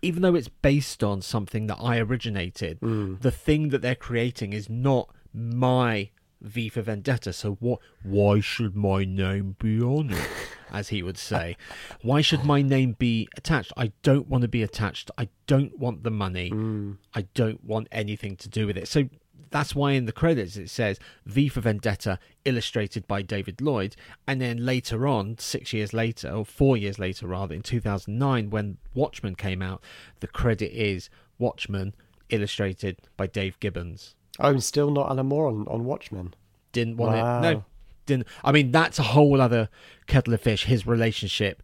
even 0.02 0.22
though 0.22 0.36
it's 0.36 0.50
based 0.50 1.04
on 1.04 1.22
something 1.22 1.68
that 1.68 1.78
I 1.82 1.98
originated, 1.98 2.78
hmm. 2.80 3.16
the 3.22 3.32
thing 3.32 3.70
that 3.70 3.82
they're 3.82 3.96
creating 3.96 4.54
is 4.54 4.70
not 4.70 5.10
my 5.34 6.10
V 6.42 6.70
for 6.70 6.82
Vendetta. 6.82 7.34
So 7.34 7.54
what? 7.60 7.80
Why 8.04 8.40
should 8.40 8.76
my 8.76 9.04
name 9.04 9.56
be 9.60 9.82
on 9.82 10.12
it? 10.12 10.30
As 10.72 10.90
he 10.90 11.02
would 11.02 11.18
say, 11.18 11.58
why 12.02 12.22
should 12.22 12.44
my 12.44 12.62
name 12.62 12.96
be 12.98 13.30
attached? 13.38 13.72
I 13.78 13.94
don't 14.04 14.28
want 14.28 14.42
to 14.42 14.48
be 14.48 14.62
attached. 14.62 15.10
I 15.18 15.30
don't 15.48 15.78
want 15.80 16.04
the 16.04 16.12
money. 16.12 16.50
Hmm. 16.50 16.94
I 17.14 17.22
don't 17.34 17.64
want 17.64 17.88
anything 17.92 18.36
to 18.38 18.50
do 18.50 18.68
with 18.68 18.78
it. 18.78 18.88
So 18.88 19.10
that's 19.52 19.76
why 19.76 19.92
in 19.94 20.06
the 20.06 20.12
credits 20.12 20.58
it 20.58 20.70
says 20.70 21.00
V 21.26 21.48
for 21.50 21.62
Vendetta, 21.62 22.20
illustrated 22.46 23.08
by 23.08 23.22
David 23.22 23.62
Lloyd. 23.62 23.96
And 24.28 24.42
then 24.42 24.66
later 24.66 25.08
on, 25.08 25.38
six 25.38 25.74
years 25.74 25.94
later, 25.94 26.30
or 26.32 26.46
four 26.46 26.78
years 26.78 27.00
later 27.00 27.28
rather, 27.28 27.54
in 27.56 27.62
2009, 27.62 28.50
when 28.50 28.78
Watchmen 28.94 29.36
came 29.36 29.62
out, 29.62 29.82
the 30.20 30.28
credit 30.28 30.72
is 30.74 31.10
Watchmen, 31.40 31.94
illustrated 32.30 32.98
by 33.18 33.28
Dave 33.28 33.60
Gibbons. 33.60 34.16
I'm 34.40 34.60
still 34.60 34.92
not 34.92 35.10
Alan 35.10 35.28
Moore 35.28 35.48
on, 35.48 35.68
on 35.68 35.86
Watchmen. 35.86 36.34
Didn't 36.72 36.98
want 36.98 37.16
Wow. 37.16 37.38
it. 37.40 37.42
No, 37.42 37.66
didn't. 38.06 38.28
I 38.44 38.52
mean, 38.52 38.72
that's 38.72 39.00
a 39.00 39.04
whole 39.04 39.40
other 39.42 39.70
kettle 40.08 40.34
of 40.34 40.42
fish. 40.42 40.66
His 40.66 40.86
relationship 40.86 41.64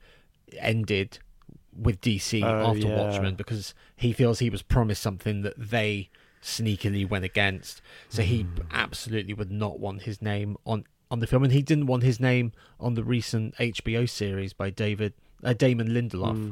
ended 0.58 1.20
with 1.76 2.02
DC 2.02 2.44
Oh, 2.44 2.72
after 2.72 2.88
yeah. 2.88 2.98
Watchmen 2.98 3.36
because 3.36 3.74
he 3.96 4.14
feels 4.14 4.40
he 4.40 4.50
was 4.50 4.62
promised 4.62 5.02
something 5.02 5.42
that 5.42 5.54
they 5.58 6.10
sneakily 6.42 7.08
went 7.08 7.26
against. 7.26 7.82
So 8.10 8.22
he 8.22 8.44
Hmm. 8.44 8.58
absolutely 8.72 9.34
would 9.34 9.52
not 9.52 9.80
want 9.80 10.04
his 10.04 10.22
name 10.22 10.58
on 10.66 10.86
on 11.10 11.20
the 11.20 11.28
film, 11.28 11.44
and 11.44 11.52
he 11.52 11.62
didn't 11.62 11.88
want 11.88 12.04
his 12.04 12.22
name 12.22 12.54
on 12.80 12.94
the 12.94 13.04
recent 13.04 13.54
HBO 13.60 14.06
series 14.06 14.54
by 14.54 14.70
David 14.70 15.14
uh, 15.44 15.52
Damon 15.54 15.90
Lindelof. 15.90 16.36
Hmm. 16.38 16.52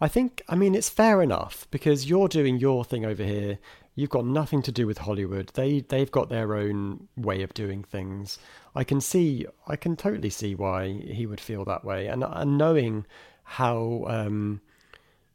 I 0.00 0.08
think, 0.08 0.42
I 0.48 0.54
mean, 0.56 0.74
it's 0.74 0.88
fair 0.88 1.20
enough 1.22 1.66
because 1.70 2.08
you're 2.08 2.28
doing 2.28 2.58
your 2.58 2.84
thing 2.84 3.04
over 3.04 3.22
here. 3.22 3.58
You've 3.94 4.10
got 4.10 4.24
nothing 4.24 4.62
to 4.62 4.72
do 4.72 4.86
with 4.86 4.98
Hollywood. 4.98 5.50
They 5.54 5.80
they've 5.80 6.10
got 6.10 6.28
their 6.30 6.54
own 6.56 7.08
way 7.16 7.42
of 7.42 7.52
doing 7.54 7.84
things. 7.84 8.38
I 8.74 8.84
can 8.84 9.00
see, 9.00 9.46
I 9.68 9.76
can 9.76 9.96
totally 9.96 10.30
see 10.30 10.54
why 10.54 10.88
he 10.88 11.26
would 11.26 11.40
feel 11.40 11.64
that 11.66 11.84
way, 11.84 12.06
and 12.08 12.24
and 12.24 12.56
knowing 12.58 13.04
how, 13.44 14.04
um, 14.08 14.62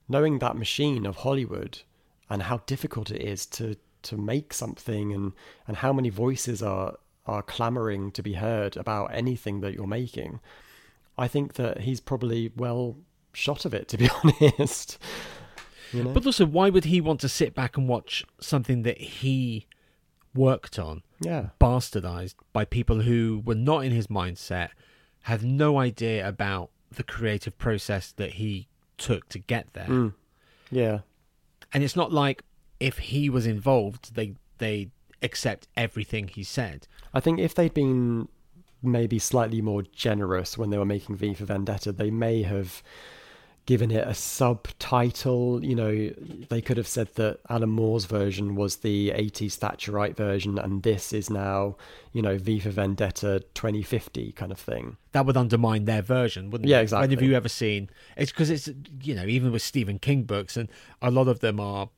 knowing 0.10 0.40
that 0.40 0.58
machine 0.58 1.06
of 1.06 1.18
Hollywood 1.18 1.82
and 2.30 2.44
how 2.44 2.58
difficult 2.66 3.12
it 3.12 3.22
is 3.22 3.46
to 3.48 3.76
to 4.02 4.18
make 4.18 4.54
something, 4.54 5.14
and 5.14 5.34
and 5.68 5.78
how 5.78 5.94
many 5.94 6.10
voices 6.10 6.62
are 6.62 6.98
are 7.26 7.42
clamoring 7.42 8.12
to 8.12 8.24
be 8.24 8.34
heard 8.34 8.76
about 8.78 9.14
anything 9.14 9.62
that 9.62 9.74
you're 9.74 9.88
making. 9.88 10.40
I 11.18 11.28
think 11.28 11.54
that 11.54 11.82
he's 11.82 12.00
probably 12.00 12.52
well 12.56 12.98
shot 13.34 13.66
of 13.66 13.74
it, 13.74 13.88
to 13.90 13.98
be 13.98 14.10
honest. 14.24 14.98
You 15.92 16.04
know? 16.04 16.14
But 16.14 16.26
also, 16.26 16.46
why 16.46 16.70
would 16.70 16.86
he 16.86 17.02
want 17.02 17.20
to 17.22 17.30
sit 17.30 17.54
back 17.56 17.76
and 17.78 17.88
watch 17.88 18.24
something 18.40 18.84
that 18.84 18.98
he 18.98 19.68
worked 20.34 20.78
on? 20.80 21.04
yeah, 21.20 21.50
bastardized 21.60 22.36
by 22.54 22.66
people 22.66 23.02
who 23.02 23.42
were 23.46 23.56
not 23.56 23.84
in 23.84 23.92
his 23.92 24.08
mindset, 24.08 24.70
have 25.24 25.44
no 25.44 25.78
idea 25.78 26.28
about 26.28 26.70
the 26.92 27.04
creative 27.04 27.58
process 27.58 28.12
that 28.14 28.34
he 28.34 28.68
took 28.98 29.28
to 29.30 29.40
get 29.40 29.74
there. 29.74 29.88
Mm. 29.88 30.14
yeah, 30.72 31.00
And 31.74 31.84
it's 31.84 31.96
not 31.96 32.12
like 32.12 32.44
if 32.80 32.98
he 32.98 33.30
was 33.30 33.46
involved, 33.46 34.16
they 34.16 34.36
they 34.58 34.90
accept 35.22 35.68
everything 35.76 36.28
he 36.28 36.44
said. 36.44 36.88
I 37.14 37.20
think 37.20 37.40
if 37.40 37.54
they'd 37.56 37.74
been 37.74 38.28
maybe 38.82 39.20
slightly 39.20 39.62
more 39.62 39.82
generous 39.84 40.58
when 40.58 40.70
they 40.70 40.78
were 40.78 40.86
making 40.86 41.18
V 41.18 41.34
for 41.34 41.46
Vendetta, 41.46 41.92
they 41.92 42.12
may 42.12 42.44
have 42.44 42.82
given 43.66 43.92
it 43.92 44.08
a 44.08 44.14
subtitle. 44.16 45.64
You 45.64 45.76
know, 45.76 46.10
they 46.50 46.62
could 46.62 46.78
have 46.78 46.88
said 46.88 47.10
that 47.16 47.40
Alan 47.50 47.70
Moore's 47.70 48.06
version 48.06 48.56
was 48.56 48.78
the 48.78 49.12
80s 49.12 49.58
Thatcherite 49.60 50.16
version, 50.16 50.58
and 50.58 50.84
this 50.84 51.14
is 51.14 51.30
now, 51.30 51.76
you 52.14 52.22
know, 52.22 52.38
V 52.38 52.60
for 52.60 52.70
Vendetta 52.70 53.44
2050 53.54 54.32
kind 54.34 54.52
of 54.52 54.60
thing. 54.60 54.98
That 55.12 55.26
would 55.26 55.38
undermine 55.38 55.86
their 55.86 56.02
version, 56.02 56.50
wouldn't 56.50 56.68
Yeah, 56.70 56.78
it? 56.78 56.80
Yeah, 56.80 56.84
exactly. 56.84 57.08
When 57.08 57.18
have 57.18 57.28
you 57.30 57.36
ever 57.36 57.50
seen? 57.50 57.90
It's 58.18 58.32
because 58.32 58.50
it's 58.50 58.70
you 59.04 59.14
know 59.16 59.26
even 59.26 59.52
with 59.52 59.62
Stephen 59.62 60.00
King 60.00 60.24
books, 60.24 60.58
and 60.58 60.70
a 61.02 61.12
lot 61.12 61.28
of 61.28 61.40
them 61.40 61.60
are 61.60 61.90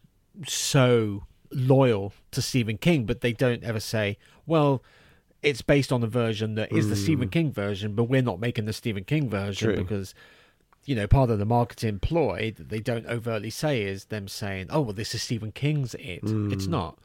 so 0.48 1.24
loyal 1.52 2.14
to 2.32 2.42
Stephen 2.42 2.78
King, 2.78 3.06
but 3.06 3.22
they 3.22 3.34
don't 3.34 3.64
ever 3.64 3.80
say, 3.80 4.18
well. 4.46 4.84
It's 5.44 5.64
based 5.64 5.92
on 5.92 6.04
a 6.04 6.08
version 6.08 6.54
that 6.54 6.72
is 6.72 6.88
the 6.90 6.96
Stephen 6.96 7.28
King 7.28 7.52
version, 7.52 7.96
but 7.96 8.04
we're 8.04 8.22
not 8.22 8.40
making 8.40 8.66
the 8.66 8.74
Stephen 8.74 9.04
King 9.04 9.28
version 9.28 9.72
Mm. 9.72 9.74
True. 9.74 9.84
because 9.84 10.14
you 10.86 10.96
know, 10.96 11.08
part 11.08 11.30
of 11.30 11.40
the 11.40 11.46
marketing 11.46 12.00
ploy 12.00 12.54
that 12.58 12.70
they 12.70 12.80
don't 12.80 13.06
overtly 13.06 13.50
say 13.50 13.84
is 13.84 14.06
them 14.06 14.28
saying, 14.28 14.68
"Oh, 14.70 14.82
well, 14.82 14.94
this 14.94 15.14
is 15.16 15.22
Stephen 15.24 15.52
King's 15.52 15.94
It." 15.96 16.22
It's 16.24 16.66
Mm. 16.66 16.70
not. 16.70 16.98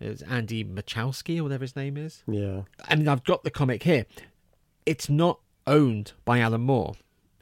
It's 0.00 0.22
Andy 0.22 0.64
Machowski 0.64 1.38
or 1.38 1.44
whatever 1.44 1.62
his 1.64 1.76
name 1.76 1.96
is. 1.96 2.22
Yeah. 2.26 2.62
I 2.84 2.96
mean, 2.96 3.08
I've 3.08 3.24
got 3.24 3.44
the 3.44 3.50
comic 3.50 3.82
here. 3.84 4.06
It's 4.86 5.08
not 5.08 5.40
owned 5.66 6.12
by 6.24 6.40
Alan 6.40 6.60
Moore. 6.62 6.94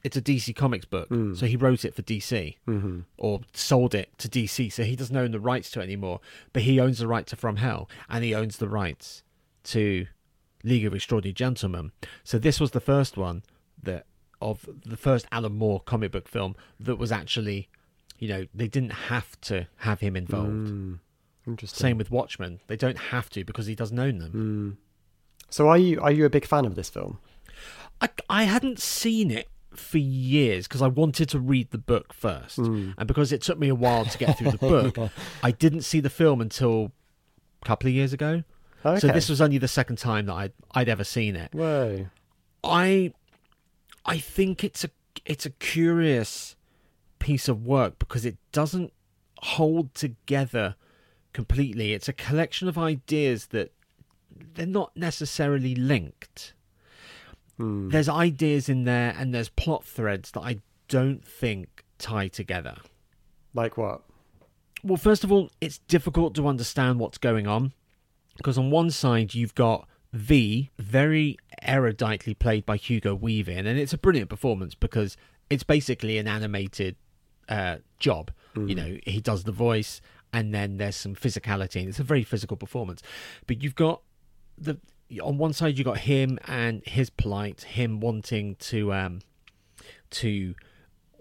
It's 0.04 0.16
a 0.16 0.20
DC 0.22 0.52
Comics 0.54 0.84
book, 0.84 1.08
Mm. 1.10 1.36
so 1.36 1.46
he 1.46 1.56
wrote 1.56 1.84
it 1.84 1.94
for 1.94 2.02
DC 2.02 2.56
hmm 2.66 3.00
or 3.18 3.40
sold 3.52 3.94
it 3.94 4.10
to 4.18 4.28
DC. 4.28 4.68
So 4.68 4.82
he 4.84 4.96
doesn't 4.96 5.16
own 5.16 5.30
the 5.30 5.38
rights 5.40 5.70
to 5.72 5.80
it 5.80 5.84
anymore, 5.84 6.20
but 6.52 6.62
he 6.62 6.80
owns 6.80 6.98
the 6.98 7.06
right 7.06 7.26
to 7.28 7.36
From 7.36 7.56
Hell, 7.56 7.88
and 8.08 8.24
he 8.24 8.34
owns 8.34 8.56
the 8.58 8.68
rights 8.68 9.22
to 9.64 10.06
League 10.64 10.84
of 10.84 10.94
Extraordinary 10.94 11.32
Gentlemen. 11.32 11.92
So 12.24 12.38
this 12.38 12.58
was 12.60 12.72
the 12.72 12.80
first 12.80 13.16
one 13.16 13.42
that 13.82 14.06
of 14.42 14.68
the 14.84 14.96
first 14.96 15.26
Alan 15.32 15.52
Moore 15.56 15.80
comic 15.80 16.12
book 16.12 16.28
film 16.28 16.54
that 16.80 16.96
was 16.96 17.10
actually, 17.12 17.68
you 18.18 18.28
know, 18.28 18.46
they 18.54 18.68
didn't 18.68 18.92
have 18.92 19.40
to 19.42 19.66
have 19.78 20.00
him 20.00 20.16
involved. 20.16 20.68
Mm. 20.68 20.98
Interesting. 21.46 21.78
Same 21.78 21.98
with 21.98 22.10
Watchmen; 22.10 22.60
they 22.68 22.76
don't 22.76 22.98
have 22.98 23.28
to 23.30 23.44
because 23.44 23.66
he 23.66 23.74
doesn't 23.74 23.98
own 23.98 24.18
them. 24.18 24.32
Mm. 24.32 24.76
So 25.50 25.68
are 25.68 25.78
you 25.78 26.00
are 26.00 26.12
you 26.12 26.24
a 26.24 26.30
big 26.30 26.46
fan 26.46 26.64
of 26.64 26.74
this 26.76 26.88
film? 26.88 27.18
I, 28.00 28.08
I 28.28 28.42
hadn't 28.44 28.80
seen 28.80 29.30
it 29.30 29.48
for 29.74 29.98
years 29.98 30.68
because 30.68 30.82
I 30.82 30.86
wanted 30.88 31.28
to 31.30 31.38
read 31.38 31.70
the 31.70 31.78
book 31.78 32.12
first, 32.12 32.58
Mm. 32.58 32.94
and 32.98 33.08
because 33.08 33.32
it 33.32 33.42
took 33.42 33.58
me 33.58 33.68
a 33.68 33.74
while 33.74 34.04
to 34.04 34.18
get 34.18 34.38
through 34.38 34.52
the 34.52 34.58
book, 34.58 34.96
I 35.42 35.50
didn't 35.50 35.82
see 35.82 36.00
the 36.00 36.10
film 36.10 36.40
until 36.40 36.92
a 37.62 37.64
couple 37.66 37.88
of 37.88 37.94
years 37.94 38.12
ago. 38.12 38.44
Okay. 38.84 38.98
So 39.00 39.08
this 39.08 39.28
was 39.28 39.40
only 39.40 39.58
the 39.58 39.68
second 39.68 39.96
time 39.96 40.26
that 40.26 40.34
I'd 40.34 40.52
I'd 40.72 40.88
ever 40.88 41.04
seen 41.04 41.36
it. 41.36 41.52
Whoa. 41.52 42.06
I 42.64 43.12
I 44.04 44.18
think 44.18 44.64
it's 44.64 44.84
a 44.84 44.90
it's 45.24 45.46
a 45.46 45.50
curious 45.50 46.56
piece 47.18 47.48
of 47.48 47.64
work 47.64 47.98
because 47.98 48.24
it 48.24 48.36
doesn't 48.50 48.92
hold 49.38 49.94
together 49.94 50.74
completely. 51.32 51.92
It's 51.92 52.08
a 52.08 52.12
collection 52.12 52.68
of 52.68 52.76
ideas 52.76 53.46
that 53.46 53.72
they're 54.54 54.66
not 54.66 54.96
necessarily 54.96 55.74
linked. 55.74 56.54
Hmm. 57.58 57.90
There's 57.90 58.08
ideas 58.08 58.68
in 58.68 58.84
there 58.84 59.14
and 59.16 59.32
there's 59.32 59.48
plot 59.48 59.84
threads 59.84 60.32
that 60.32 60.40
I 60.40 60.60
don't 60.88 61.24
think 61.24 61.84
tie 61.98 62.28
together. 62.28 62.76
Like 63.54 63.76
what? 63.76 64.02
Well, 64.82 64.96
first 64.96 65.22
of 65.22 65.30
all, 65.30 65.50
it's 65.60 65.78
difficult 65.78 66.34
to 66.34 66.48
understand 66.48 66.98
what's 66.98 67.18
going 67.18 67.46
on 67.46 67.72
because 68.36 68.58
on 68.58 68.70
one 68.70 68.90
side 68.90 69.34
you've 69.34 69.54
got 69.54 69.86
V, 70.12 70.70
very 70.78 71.38
eruditely 71.62 72.38
played 72.38 72.66
by 72.66 72.76
Hugo 72.76 73.14
Weaving, 73.14 73.66
and 73.66 73.78
it's 73.78 73.92
a 73.92 73.98
brilliant 73.98 74.30
performance 74.30 74.74
because 74.74 75.16
it's 75.50 75.62
basically 75.62 76.18
an 76.18 76.28
animated 76.28 76.96
uh, 77.48 77.78
job. 77.98 78.30
You 78.68 78.74
know, 78.74 78.98
he 79.06 79.20
does 79.20 79.44
the 79.44 79.52
voice, 79.52 80.00
and 80.32 80.54
then 80.54 80.76
there's 80.76 80.96
some 80.96 81.14
physicality, 81.14 81.80
and 81.80 81.88
it's 81.88 82.00
a 82.00 82.04
very 82.04 82.22
physical 82.22 82.56
performance. 82.56 83.02
But 83.46 83.62
you've 83.62 83.74
got 83.74 84.02
the 84.58 84.78
on 85.22 85.36
one 85.38 85.52
side 85.52 85.76
you've 85.76 85.84
got 85.84 85.98
him 85.98 86.38
and 86.46 86.82
his 86.86 87.10
plight, 87.10 87.62
him 87.62 88.00
wanting 88.00 88.56
to 88.56 88.92
um 88.92 89.20
to 90.10 90.54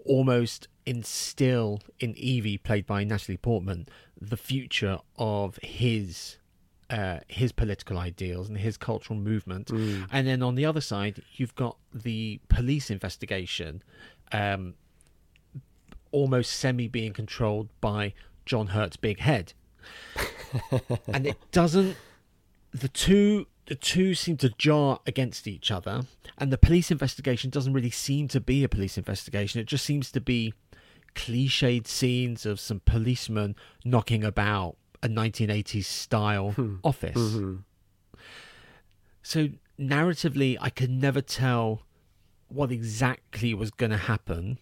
almost 0.04 0.68
instill 0.84 1.80
in 2.00 2.14
Evie, 2.16 2.58
played 2.58 2.86
by 2.86 3.04
Natalie 3.04 3.36
Portman, 3.36 3.86
the 4.20 4.36
future 4.36 4.98
of 5.16 5.58
his 5.62 6.36
uh, 6.92 7.20
his 7.26 7.52
political 7.52 7.96
ideals 7.96 8.50
and 8.50 8.58
his 8.58 8.76
cultural 8.76 9.18
movement. 9.18 9.68
Mm. 9.68 10.06
And 10.12 10.26
then 10.26 10.42
on 10.42 10.56
the 10.56 10.66
other 10.66 10.82
side, 10.82 11.22
you've 11.32 11.54
got 11.54 11.78
the 11.92 12.38
police 12.48 12.90
investigation, 12.90 13.82
um, 14.30 14.74
almost 16.10 16.52
semi 16.52 16.88
being 16.88 17.14
controlled 17.14 17.70
by 17.80 18.12
John 18.44 18.68
Hurt's 18.68 18.98
big 18.98 19.20
head. 19.20 19.54
and 21.08 21.26
it 21.26 21.38
doesn't. 21.50 21.96
The 22.72 22.88
two 22.88 23.46
the 23.66 23.74
two 23.74 24.14
seem 24.14 24.36
to 24.38 24.50
jar 24.50 25.00
against 25.06 25.48
each 25.48 25.70
other, 25.70 26.02
and 26.36 26.52
the 26.52 26.58
police 26.58 26.90
investigation 26.90 27.48
doesn't 27.48 27.72
really 27.72 27.90
seem 27.90 28.28
to 28.28 28.40
be 28.40 28.64
a 28.64 28.68
police 28.68 28.98
investigation. 28.98 29.60
It 29.60 29.66
just 29.66 29.86
seems 29.86 30.12
to 30.12 30.20
be 30.20 30.52
cliched 31.14 31.86
scenes 31.86 32.44
of 32.44 32.60
some 32.60 32.82
policemen 32.84 33.56
knocking 33.82 34.24
about 34.24 34.76
a 35.02 35.08
1980s 35.08 35.84
style 35.86 36.54
office. 36.84 37.16
Mhm. 37.16 37.64
So 39.22 39.48
narratively, 39.78 40.56
I 40.60 40.70
could 40.70 40.90
never 40.90 41.20
tell 41.20 41.82
what 42.48 42.70
exactly 42.70 43.54
was 43.54 43.70
going 43.70 43.90
to 43.90 43.96
happen. 43.96 44.58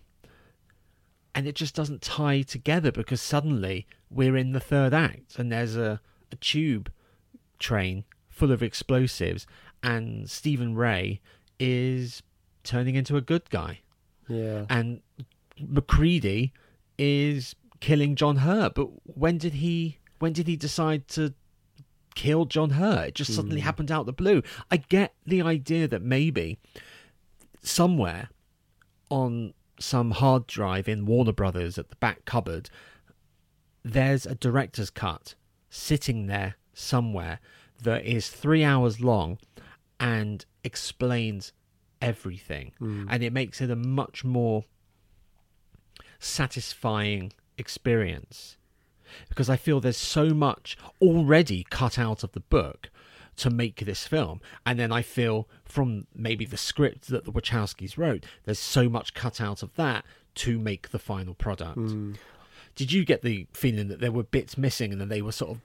And 1.34 1.46
it 1.46 1.54
just 1.54 1.74
doesn't 1.74 2.02
tie 2.02 2.42
together 2.42 2.90
because 2.92 3.20
suddenly 3.20 3.86
we're 4.10 4.36
in 4.36 4.52
the 4.52 4.60
third 4.60 4.92
act 4.92 5.38
and 5.38 5.50
there's 5.50 5.76
a, 5.76 6.00
a 6.32 6.36
tube 6.36 6.90
train 7.58 8.04
full 8.28 8.50
of 8.52 8.62
explosives 8.62 9.46
and 9.82 10.28
Stephen 10.28 10.74
Rea 10.74 11.20
is 11.58 12.22
turning 12.64 12.94
into 12.94 13.16
a 13.16 13.20
good 13.20 13.48
guy. 13.50 13.80
Yeah. 14.28 14.66
And 14.68 15.00
McCready 15.60 16.52
is 16.98 17.54
killing 17.80 18.14
John 18.16 18.36
Hurt. 18.38 18.74
But 18.74 18.88
when 19.04 19.38
did 19.38 19.54
he 19.54 19.98
when 20.20 20.32
did 20.32 20.46
he 20.46 20.56
decide 20.56 21.08
to 21.08 21.34
kill 22.14 22.44
John 22.44 22.70
Hurt? 22.70 23.08
It 23.08 23.14
just 23.16 23.34
suddenly 23.34 23.60
hmm. 23.60 23.64
happened 23.64 23.90
out 23.90 24.00
of 24.00 24.06
the 24.06 24.12
blue. 24.12 24.42
I 24.70 24.76
get 24.76 25.14
the 25.26 25.42
idea 25.42 25.88
that 25.88 26.02
maybe 26.02 26.58
somewhere 27.62 28.28
on 29.08 29.54
some 29.80 30.12
hard 30.12 30.46
drive 30.46 30.88
in 30.88 31.06
Warner 31.06 31.32
Brothers 31.32 31.78
at 31.78 31.88
the 31.88 31.96
back 31.96 32.24
cupboard, 32.26 32.70
there's 33.82 34.26
a 34.26 34.34
director's 34.34 34.90
cut 34.90 35.34
sitting 35.70 36.26
there 36.26 36.56
somewhere 36.74 37.40
that 37.82 38.04
is 38.04 38.28
three 38.28 38.62
hours 38.62 39.00
long 39.00 39.38
and 39.98 40.44
explains 40.62 41.52
everything. 42.02 42.72
Hmm. 42.78 43.06
And 43.08 43.22
it 43.22 43.32
makes 43.32 43.60
it 43.60 43.70
a 43.70 43.76
much 43.76 44.22
more 44.22 44.64
satisfying 46.18 47.32
experience 47.56 48.58
because 49.28 49.48
I 49.50 49.56
feel 49.56 49.80
there's 49.80 49.96
so 49.96 50.30
much 50.30 50.76
already 51.00 51.66
cut 51.70 51.98
out 51.98 52.22
of 52.22 52.32
the 52.32 52.40
book 52.40 52.90
to 53.36 53.50
make 53.50 53.84
this 53.84 54.06
film. 54.06 54.40
And 54.66 54.78
then 54.78 54.92
I 54.92 55.02
feel 55.02 55.48
from 55.64 56.06
maybe 56.14 56.44
the 56.44 56.56
script 56.56 57.08
that 57.08 57.24
the 57.24 57.32
Wachowskis 57.32 57.96
wrote, 57.96 58.24
there's 58.44 58.58
so 58.58 58.88
much 58.88 59.14
cut 59.14 59.40
out 59.40 59.62
of 59.62 59.74
that 59.76 60.04
to 60.36 60.58
make 60.58 60.90
the 60.90 60.98
final 60.98 61.34
product. 61.34 61.76
Hmm. 61.78 62.12
Did 62.74 62.92
you 62.92 63.04
get 63.04 63.22
the 63.22 63.46
feeling 63.52 63.88
that 63.88 64.00
there 64.00 64.12
were 64.12 64.22
bits 64.22 64.56
missing 64.58 64.92
and 64.92 65.00
that 65.00 65.08
they 65.08 65.22
were 65.22 65.32
sort 65.32 65.50
of 65.52 65.60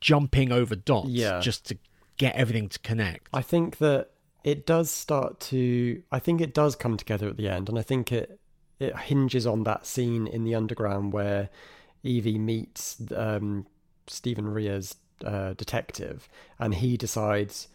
jumping 0.00 0.52
over 0.52 0.74
dots 0.76 1.08
Yeah. 1.08 1.40
just 1.40 1.66
to 1.66 1.78
get 2.16 2.34
everything 2.36 2.68
to 2.70 2.78
connect? 2.80 3.28
I 3.32 3.42
think 3.42 3.78
that 3.78 4.10
it 4.44 4.66
does 4.66 4.90
start 4.90 5.40
to. 5.40 6.02
I 6.12 6.18
think 6.18 6.40
it 6.40 6.54
does 6.54 6.76
come 6.76 6.96
together 6.96 7.28
at 7.28 7.36
the 7.36 7.48
end, 7.48 7.68
and 7.68 7.78
I 7.78 7.82
think 7.82 8.12
it 8.12 8.38
it 8.78 8.96
hinges 8.96 9.46
on 9.46 9.64
that 9.64 9.86
scene 9.86 10.26
in 10.26 10.44
the 10.44 10.54
underground 10.54 11.12
where 11.12 11.48
Evie 12.06 12.38
meets 12.38 13.00
um, 13.14 13.66
Stephen 14.06 14.48
Rea's 14.48 14.96
uh, 15.24 15.54
detective, 15.54 16.28
and 16.58 16.74
he 16.74 16.96
decides 16.96 17.68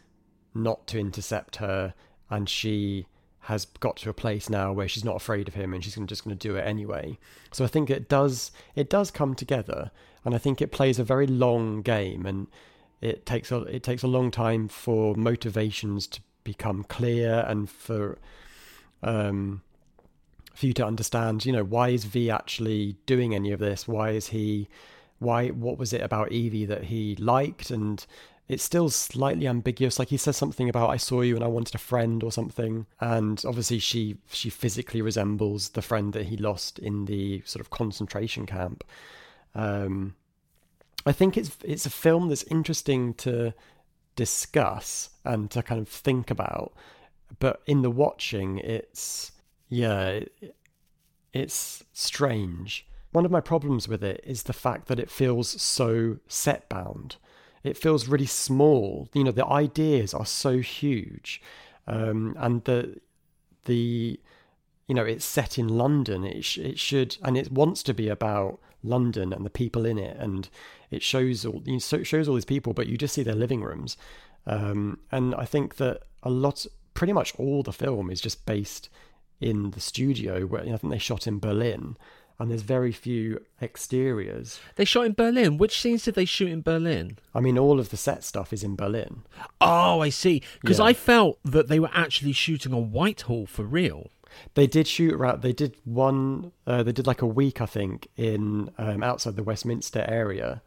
not 0.53 0.87
to 0.87 0.99
intercept 0.99 1.57
her, 1.57 1.93
and 2.29 2.49
she 2.49 3.05
has 3.45 3.65
got 3.65 3.97
to 3.97 4.09
a 4.09 4.13
place 4.13 4.49
now 4.49 4.71
where 4.71 4.87
she's 4.87 5.03
not 5.03 5.15
afraid 5.15 5.47
of 5.47 5.55
him 5.55 5.73
and 5.73 5.83
she's 5.83 5.95
just 5.95 6.23
going 6.23 6.37
to 6.37 6.47
do 6.47 6.55
it 6.55 6.61
anyway. 6.61 7.17
So 7.51 7.63
I 7.65 7.67
think 7.67 7.89
it 7.89 8.07
does 8.07 8.51
it 8.75 8.89
does 8.89 9.09
come 9.11 9.33
together, 9.33 9.91
and 10.23 10.35
I 10.35 10.37
think 10.37 10.61
it 10.61 10.71
plays 10.71 10.99
a 10.99 11.03
very 11.03 11.27
long 11.27 11.81
game, 11.81 12.25
and 12.25 12.47
it 13.01 13.25
takes 13.25 13.51
a 13.51 13.63
it 13.63 13.83
takes 13.83 14.03
a 14.03 14.07
long 14.07 14.31
time 14.31 14.67
for 14.67 15.15
motivations 15.15 16.07
to 16.07 16.21
become 16.43 16.83
clear 16.83 17.43
and 17.47 17.69
for 17.69 18.17
um 19.03 19.61
for 20.53 20.65
you 20.65 20.73
to 20.73 20.85
understand 20.85 21.45
you 21.45 21.51
know 21.51 21.63
why 21.63 21.89
is 21.89 22.05
v 22.05 22.29
actually 22.29 22.97
doing 23.05 23.33
any 23.35 23.51
of 23.51 23.59
this? 23.59 23.87
Why 23.87 24.11
is 24.11 24.27
he 24.27 24.67
why 25.19 25.49
what 25.49 25.77
was 25.77 25.93
it 25.93 26.01
about 26.01 26.31
evie 26.31 26.65
that 26.65 26.85
he 26.85 27.15
liked? 27.17 27.69
And 27.71 28.05
it's 28.47 28.63
still 28.63 28.89
slightly 28.89 29.47
ambiguous. 29.47 29.99
Like 29.99 30.09
he 30.09 30.17
says 30.17 30.35
something 30.35 30.67
about 30.67 30.89
i 30.89 30.97
saw 30.97 31.21
you 31.21 31.35
and 31.35 31.43
i 31.43 31.47
wanted 31.47 31.75
a 31.75 31.79
friend 31.79 32.23
or 32.23 32.31
something. 32.31 32.85
And 32.99 33.41
obviously 33.45 33.79
she 33.79 34.17
she 34.31 34.49
physically 34.49 35.01
resembles 35.01 35.69
the 35.69 35.81
friend 35.81 36.13
that 36.13 36.27
he 36.27 36.37
lost 36.37 36.79
in 36.79 37.05
the 37.05 37.41
sort 37.45 37.61
of 37.61 37.69
concentration 37.69 38.45
camp. 38.45 38.83
Um 39.55 40.15
I 41.05 41.11
think 41.11 41.37
it's 41.37 41.57
it's 41.63 41.85
a 41.85 41.89
film 41.89 42.29
that's 42.29 42.43
interesting 42.43 43.13
to 43.15 43.53
discuss 44.15 45.09
and 45.23 45.49
to 45.51 45.63
kind 45.63 45.79
of 45.81 45.87
think 45.87 46.29
about, 46.29 46.73
but 47.39 47.61
in 47.65 47.81
the 47.81 47.89
watching, 47.89 48.59
it's 48.59 49.31
yeah, 49.71 50.19
it's 51.31 51.83
strange. 51.93 52.85
One 53.13 53.25
of 53.25 53.31
my 53.31 53.39
problems 53.39 53.87
with 53.87 54.03
it 54.03 54.21
is 54.25 54.43
the 54.43 54.53
fact 54.53 54.87
that 54.89 54.99
it 54.99 55.09
feels 55.09 55.61
so 55.61 56.17
set 56.27 56.67
bound. 56.67 57.15
It 57.63 57.77
feels 57.77 58.07
really 58.09 58.25
small. 58.25 59.07
You 59.13 59.23
know, 59.23 59.31
the 59.31 59.45
ideas 59.45 60.13
are 60.13 60.25
so 60.25 60.59
huge, 60.59 61.41
um, 61.87 62.35
and 62.37 62.63
the 62.65 62.99
the 63.65 64.19
you 64.87 64.95
know 64.95 65.05
it's 65.05 65.23
set 65.23 65.57
in 65.57 65.69
London. 65.69 66.25
It 66.25 66.43
sh- 66.43 66.57
it 66.57 66.77
should 66.77 67.15
and 67.23 67.37
it 67.37 67.49
wants 67.49 67.81
to 67.83 67.93
be 67.93 68.09
about 68.09 68.59
London 68.83 69.31
and 69.31 69.45
the 69.45 69.49
people 69.49 69.85
in 69.85 69.97
it, 69.97 70.17
and 70.17 70.49
it 70.89 71.01
shows 71.01 71.45
all 71.45 71.61
you 71.65 71.73
know, 71.73 72.03
shows 72.03 72.27
all 72.27 72.35
these 72.35 72.43
people, 72.43 72.73
but 72.73 72.87
you 72.87 72.97
just 72.97 73.13
see 73.13 73.23
their 73.23 73.35
living 73.35 73.63
rooms. 73.63 73.95
Um, 74.45 74.99
and 75.13 75.33
I 75.35 75.45
think 75.45 75.77
that 75.77 76.01
a 76.23 76.29
lot, 76.29 76.65
pretty 76.93 77.13
much 77.13 77.33
all 77.37 77.63
the 77.63 77.71
film 77.71 78.09
is 78.09 78.19
just 78.19 78.45
based 78.45 78.89
in 79.41 79.71
the 79.71 79.79
studio. 79.81 80.45
Where 80.45 80.61
I 80.61 80.77
think 80.77 80.91
they 80.93 80.97
shot 80.99 81.27
in 81.27 81.39
Berlin, 81.39 81.97
and 82.39 82.49
there's 82.49 82.61
very 82.61 82.91
few 82.91 83.41
exteriors. 83.61 84.59
They 84.75 84.85
shot 84.85 85.05
in 85.05 85.13
Berlin. 85.13 85.57
Which 85.57 85.79
scenes 85.81 86.03
did 86.03 86.15
they 86.15 86.25
shoot 86.25 86.49
in 86.49 86.61
Berlin? 86.61 87.17
I 87.35 87.39
mean, 87.39 87.57
all 87.57 87.79
of 87.79 87.89
the 87.89 87.97
set 87.97 88.23
stuff 88.23 88.53
is 88.53 88.63
in 88.63 88.75
Berlin. 88.75 89.23
Oh, 89.59 90.01
I 90.01 90.09
see. 90.09 90.41
Because 90.61 90.79
Yeah. 90.79 90.85
I 90.85 90.93
felt 90.93 91.39
that 91.43 91.67
they 91.67 91.79
were 91.79 91.89
actually 91.93 92.31
shooting 92.33 92.73
on 92.73 92.91
Whitehall 92.91 93.45
for 93.47 93.63
real. 93.63 94.09
They 94.53 94.65
did 94.65 94.87
shoot 94.87 95.13
around. 95.13 95.41
They 95.41 95.51
did 95.51 95.75
one. 95.83 96.51
Uh, 96.65 96.83
they 96.83 96.93
did 96.93 97.05
like 97.05 97.21
a 97.21 97.27
week, 97.27 97.59
I 97.59 97.65
think, 97.65 98.07
in 98.15 98.71
um, 98.77 99.03
outside 99.03 99.35
the 99.35 99.43
Westminster 99.43 100.05
area, 100.07 100.61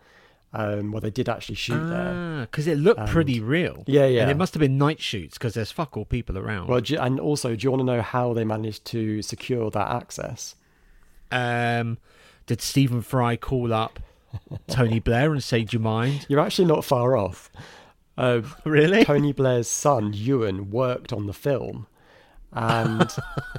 um, 0.55 0.93
where 0.93 1.01
they 1.01 1.11
did 1.11 1.29
actually 1.29 1.57
shoot 1.57 1.85
there. 1.89 2.13
Ah, 2.15 2.41
because 2.43 2.69
it 2.69 2.79
looked 2.79 3.07
pretty 3.09 3.41
real. 3.41 3.83
Yeah, 3.87 4.07
yeah. 4.07 4.23
And 4.23 4.31
it 4.31 4.37
must 4.37 4.55
have 4.55 4.61
been 4.61 4.79
night 4.79 5.01
shoots 5.01 5.37
because 5.37 5.55
there's 5.55 5.73
fuck 5.73 5.97
all 5.97 6.05
people 6.05 6.39
around. 6.39 6.69
Well, 6.69 6.81
do 6.81 6.97
and 6.97 7.19
also, 7.19 7.57
do 7.57 7.65
you 7.65 7.71
want 7.73 7.81
to 7.81 7.85
know 7.85 8.01
how 8.01 8.33
they 8.33 8.45
managed 8.45 8.85
to 8.87 9.21
secure 9.21 9.69
that 9.73 9.91
access? 9.91 10.55
Um, 11.33 11.99
did 12.47 12.61
Stephen 12.63 13.03
Fry 13.03 13.37
call 13.37 13.73
up 13.73 13.99
Tony 14.69 15.01
Blair 15.01 15.33
and 15.33 15.43
say, 15.43 15.65
"Do 15.65 15.77
you 15.77 15.83
mind?" 15.83 16.25
You're 16.29 16.41
actually 16.41 16.67
not 16.67 16.85
far 16.85 17.17
off. 17.17 17.51
Uh, 18.17 18.43
Really? 18.65 19.05
Tony 19.05 19.33
Blair's 19.33 19.67
son 19.69 20.13
Euan 20.13 20.71
worked 20.71 21.13
on 21.13 21.27
the 21.27 21.33
film, 21.33 21.89
and 22.53 23.11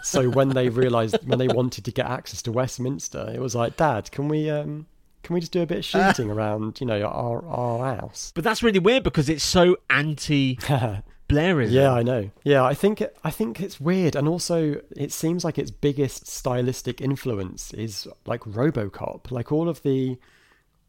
so 0.02 0.30
when 0.30 0.50
they 0.50 0.70
realised 0.70 1.18
when 1.28 1.40
they 1.40 1.50
wanted 1.50 1.84
to 1.84 1.92
get 1.92 2.06
access 2.06 2.42
to 2.44 2.54
Westminster, 2.54 3.32
it 3.34 3.42
was 3.42 3.54
like, 3.54 3.76
Dad, 3.76 4.12
can 4.12 4.30
we 4.30 4.50
um, 4.50 4.86
can 5.26 5.34
we 5.34 5.40
just 5.40 5.52
do 5.52 5.62
a 5.62 5.66
bit 5.66 5.80
of 5.80 5.86
shooting 5.86 6.30
around, 6.30 6.80
you 6.80 6.86
know, 6.86 7.02
our 7.02 7.46
our 7.48 7.96
house? 7.96 8.32
But 8.36 8.44
that's 8.44 8.62
really 8.62 8.80
weird 8.80 9.04
because 9.04 9.28
it's 9.28 9.44
so 9.44 9.78
anti 9.90 10.56
Blairism. 10.56 11.02
Yeah, 11.72 11.92
I 11.92 12.04
know. 12.04 12.30
Yeah, 12.44 12.64
I 12.64 12.76
think 12.76 13.04
I 13.24 13.32
think 13.32 13.60
it's 13.60 13.82
weird, 13.82 14.16
and 14.16 14.28
also 14.28 14.80
it 14.96 15.12
seems 15.12 15.44
like 15.44 15.58
its 15.58 15.72
biggest 15.72 16.28
stylistic 16.28 17.02
influence 17.02 17.74
is 17.74 18.08
like 18.26 18.42
RoboCop. 18.42 19.32
Like 19.32 19.52
all 19.52 19.68
of 19.68 19.82
the 19.82 20.18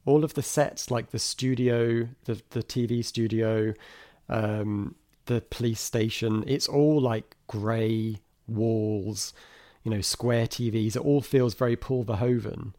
all 0.05 0.23
of 0.23 0.35
the 0.35 0.43
sets, 0.43 0.91
like 0.91 1.11
the 1.11 1.19
studio, 1.19 2.09
the 2.27 2.43
the 2.51 2.63
TV 2.63 3.03
studio, 3.03 3.73
um, 4.29 4.95
the 5.25 5.41
police 5.41 5.81
station. 5.81 6.45
It's 6.47 6.69
all 6.69 7.01
like 7.01 7.37
grey 7.47 8.19
walls, 8.47 9.33
you 9.83 9.91
know, 9.91 10.03
square 10.03 10.47
TVs. 10.47 10.95
It 10.95 11.03
all 11.03 11.23
feels 11.23 11.55
very 11.55 11.77
Paul 11.77 12.05
Verhoeven, 12.05 12.75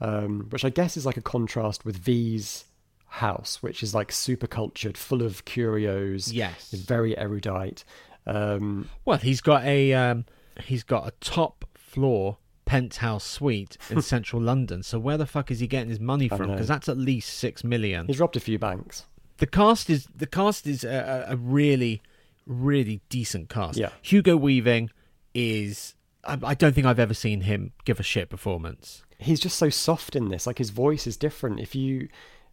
um, 0.00 0.46
which 0.50 0.64
I 0.64 0.70
guess 0.70 0.96
is 0.96 1.04
like 1.06 1.16
a 1.16 1.22
contrast 1.22 1.84
with 1.84 1.96
V's 1.96 2.64
house, 3.06 3.62
which 3.62 3.82
is 3.82 3.94
like 3.94 4.12
super 4.12 4.46
cultured, 4.46 4.96
full 4.98 5.22
of 5.22 5.44
curios. 5.44 6.32
Yes. 6.32 6.72
is 6.72 6.82
very 6.82 7.16
erudite. 7.16 7.84
Um, 8.26 8.88
Well, 9.04 9.18
he's 9.18 9.40
got 9.40 9.64
a 9.64 9.92
um, 9.94 10.24
he's 10.60 10.82
got 10.82 11.06
a 11.08 11.12
top 11.20 11.64
floor 11.74 12.38
penthouse 12.66 13.24
suite 13.24 13.78
in 13.88 14.02
central 14.14 14.42
London. 14.42 14.82
So 14.82 14.98
where 14.98 15.16
the 15.16 15.26
fuck 15.26 15.50
is 15.50 15.60
he 15.60 15.66
getting 15.66 15.88
his 15.88 16.00
money 16.00 16.28
from? 16.28 16.50
Because 16.50 16.68
that's 16.68 16.88
at 16.88 16.98
least 16.98 17.30
six 17.38 17.64
million. 17.64 18.06
he's 18.06 18.20
robbed 18.20 18.36
a 18.36 18.40
few 18.40 18.58
banks. 18.58 19.06
The 19.38 19.46
cast 19.46 19.88
is 19.88 20.06
the 20.14 20.26
cast 20.26 20.66
is 20.66 20.84
a, 20.84 21.26
a 21.28 21.36
really, 21.36 22.02
really 22.46 23.00
decent 23.08 23.48
cast. 23.48 23.78
Yeah. 23.78 23.90
Hugo 24.02 24.36
Weaving 24.36 24.90
is. 25.34 25.94
I, 26.24 26.38
I 26.42 26.54
don't 26.54 26.74
think 26.74 26.86
I've 26.86 26.98
ever 26.98 27.14
seen 27.14 27.42
him 27.42 27.72
give 27.84 27.98
a 27.98 28.02
shit 28.02 28.28
performance. 28.28 29.02
He's 29.18 29.40
just 29.40 29.58
so 29.58 29.68
soft 29.68 30.16
in 30.16 30.28
this. 30.28 30.46
Like 30.46 30.58
his 30.58 30.70
voice 30.70 31.06
is 31.06 31.16
different. 31.16 31.60
If 31.60 31.74
you 31.74 32.08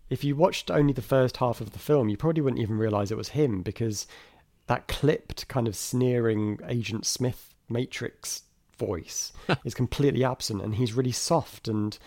if 0.10 0.24
you 0.24 0.36
watched 0.36 0.70
only 0.70 0.94
the 0.94 1.02
first 1.02 1.38
half 1.38 1.62
of 1.62 1.72
the 1.72 1.80
film, 1.80 2.10
you 2.10 2.18
probably 2.18 2.42
wouldn't 2.42 2.62
even 2.62 2.78
realize 2.78 3.12
it 3.12 3.18
was 3.18 3.30
him 3.30 3.62
because 3.62 4.06
that 4.68 4.88
clipped 4.88 5.48
kind 5.48 5.68
of 5.68 5.76
sneering 5.76 6.60
Agent 6.68 7.06
Smith 7.06 7.54
Matrix 7.70 8.44
voice 8.78 9.32
is 9.66 9.74
completely 9.74 10.24
absent, 10.24 10.62
and 10.62 10.76
he's 10.76 10.94
really 10.94 11.12
soft 11.12 11.68
and 11.68 11.98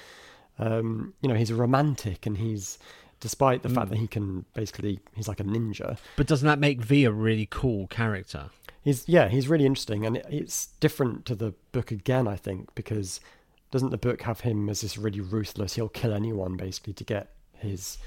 um, 0.59 1.15
you 1.21 1.29
know 1.29 1.35
he's 1.35 1.51
a 1.51 1.57
romantic, 1.57 2.27
and 2.27 2.39
he's 2.39 2.79
despite 3.21 3.63
the 3.63 3.69
fact 3.69 3.91
that 3.91 3.99
he 3.99 4.07
can 4.07 4.45
basically 4.55 5.01
he's 5.15 5.29
like 5.29 5.41
a 5.41 5.45
ninja. 5.45 5.99
But 6.17 6.27
doesn't 6.27 6.47
that 6.47 6.59
make 6.59 6.81
V 6.81 7.05
a 7.05 7.13
really 7.13 7.47
cool 7.51 7.87
character? 7.89 8.51
He's 8.83 9.09
yeah, 9.09 9.29
he's 9.29 9.49
really 9.49 9.67
interesting, 9.67 10.05
and 10.05 10.17
it, 10.17 10.27
it's 10.29 10.67
different 10.81 11.27
to 11.27 11.35
the 11.35 11.55
book 11.73 11.91
again. 11.91 12.27
I 12.29 12.37
think 12.37 12.75
because 12.75 13.21
doesn't 13.71 13.91
the 13.91 13.99
book 13.99 14.23
have 14.23 14.41
him 14.41 14.69
as 14.69 14.81
this 14.81 14.97
really 14.99 15.21
ruthless? 15.21 15.75
He'll 15.75 15.89
kill 15.89 16.13
anyone 16.13 16.57
basically 16.57 16.93
to 16.95 17.05
get 17.05 17.31
his 17.57 17.99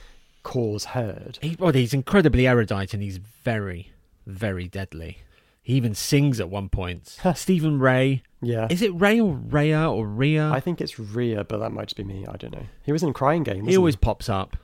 cause 0.43 0.85
heard. 0.85 1.37
He, 1.41 1.55
well, 1.59 1.71
he's 1.73 1.93
incredibly 1.93 2.47
erudite 2.47 2.93
and 2.93 3.03
he's 3.03 3.17
very, 3.17 3.91
very 4.25 4.67
deadly. 4.67 5.19
He 5.61 5.75
even 5.75 5.93
sings 5.93 6.39
at 6.39 6.49
one 6.49 6.69
point. 6.69 7.17
Stephen 7.35 7.79
Rea. 7.79 8.23
Yeah, 8.41 8.67
Is 8.71 8.81
it 8.81 8.89
Ray 8.99 9.19
or 9.19 9.35
Raya 9.35 9.91
or 9.91 10.07
Rhea? 10.07 10.49
I 10.49 10.59
think 10.59 10.81
it's 10.81 10.97
Rhea, 10.97 11.43
but 11.43 11.59
that 11.59 11.71
might 11.71 11.83
just 11.89 11.97
be 11.97 12.03
me. 12.03 12.25
I 12.27 12.37
don't 12.37 12.51
know. 12.53 12.65
He 12.83 12.91
was 12.91 13.03
in 13.03 13.13
Crying 13.13 13.43
Game. 13.43 13.67
he 13.67 13.77
always 13.77 13.95
pops 13.95 14.29
up. 14.29 14.57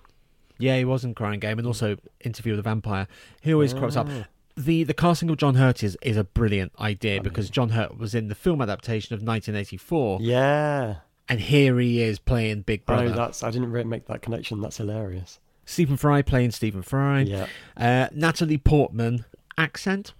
Yeah, 0.57 0.77
he 0.77 0.85
was 0.85 1.05
in 1.05 1.13
Crying 1.13 1.39
Game 1.39 1.59
and 1.59 1.67
also 1.67 1.97
Interview 2.21 2.53
with 2.53 2.59
a 2.59 2.63
Vampire. 2.63 3.07
He 3.41 3.53
always 3.53 3.75
crops 3.75 3.95
up. 3.95 4.07
Ah. 4.09 4.25
The 4.57 4.83
the 4.83 4.93
casting 4.93 5.29
of 5.29 5.37
John 5.37 5.55
Hurt 5.55 5.83
is, 5.83 5.97
is 6.01 6.17
a 6.17 6.23
brilliant 6.23 6.71
idea 6.79 7.21
because 7.21 7.49
John 7.49 7.69
Hurt 7.69 7.97
was 7.97 8.15
in 8.15 8.27
the 8.27 8.35
film 8.35 8.59
adaptation 8.61 9.13
of 9.13 9.19
1984 9.21 10.17
Yeah. 10.21 10.95
and 11.29 11.39
here 11.39 11.77
he 11.79 12.01
is 12.01 12.17
playing 12.19 12.61
Big 12.63 12.85
Brother. 12.85 13.05
Oh, 13.05 13.09
that's 13.15 13.43
I 13.43 13.51
didn't 13.51 13.71
really 13.71 13.85
make 13.87 14.07
that 14.07 14.21
connection. 14.23 14.59
That's 14.61 14.77
hilarious. 14.77 15.39
Stephen 15.65 15.95
Fry 15.97 16.21
playing 16.21 16.51
Stephen 16.51 16.81
Fry. 16.81 17.21
Yeah. 17.21 17.47
Uh, 17.75 18.07
Natalie 18.13 18.57
Portman 18.57 19.25
accent 19.57 20.13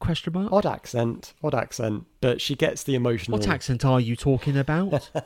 question 0.00 0.32
mark. 0.32 0.52
Odd 0.52 0.66
accent, 0.66 1.32
odd 1.42 1.54
accent, 1.54 2.04
but 2.20 2.40
she 2.40 2.54
gets 2.56 2.82
the 2.82 2.94
emotional. 2.96 3.38
What 3.38 3.48
accent 3.48 3.84
are 3.84 4.00
you 4.00 4.14
talking 4.16 4.56
about? 4.58 5.10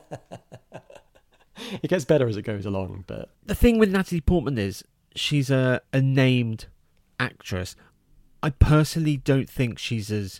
It 1.81 1.87
gets 1.87 2.03
better 2.03 2.27
as 2.27 2.35
it 2.35 2.41
goes 2.41 2.65
along, 2.65 3.05
but 3.07 3.29
the 3.45 3.55
thing 3.55 3.79
with 3.79 3.89
Natalie 3.89 4.19
Portman 4.19 4.57
is 4.57 4.83
she's 5.15 5.49
a, 5.49 5.81
a 5.93 6.01
named 6.01 6.65
actress. 7.17 7.77
I 8.45 8.51
personally 8.51 9.17
don't 9.17 9.49
think 9.49 9.79
she's 9.79 10.11
as 10.11 10.39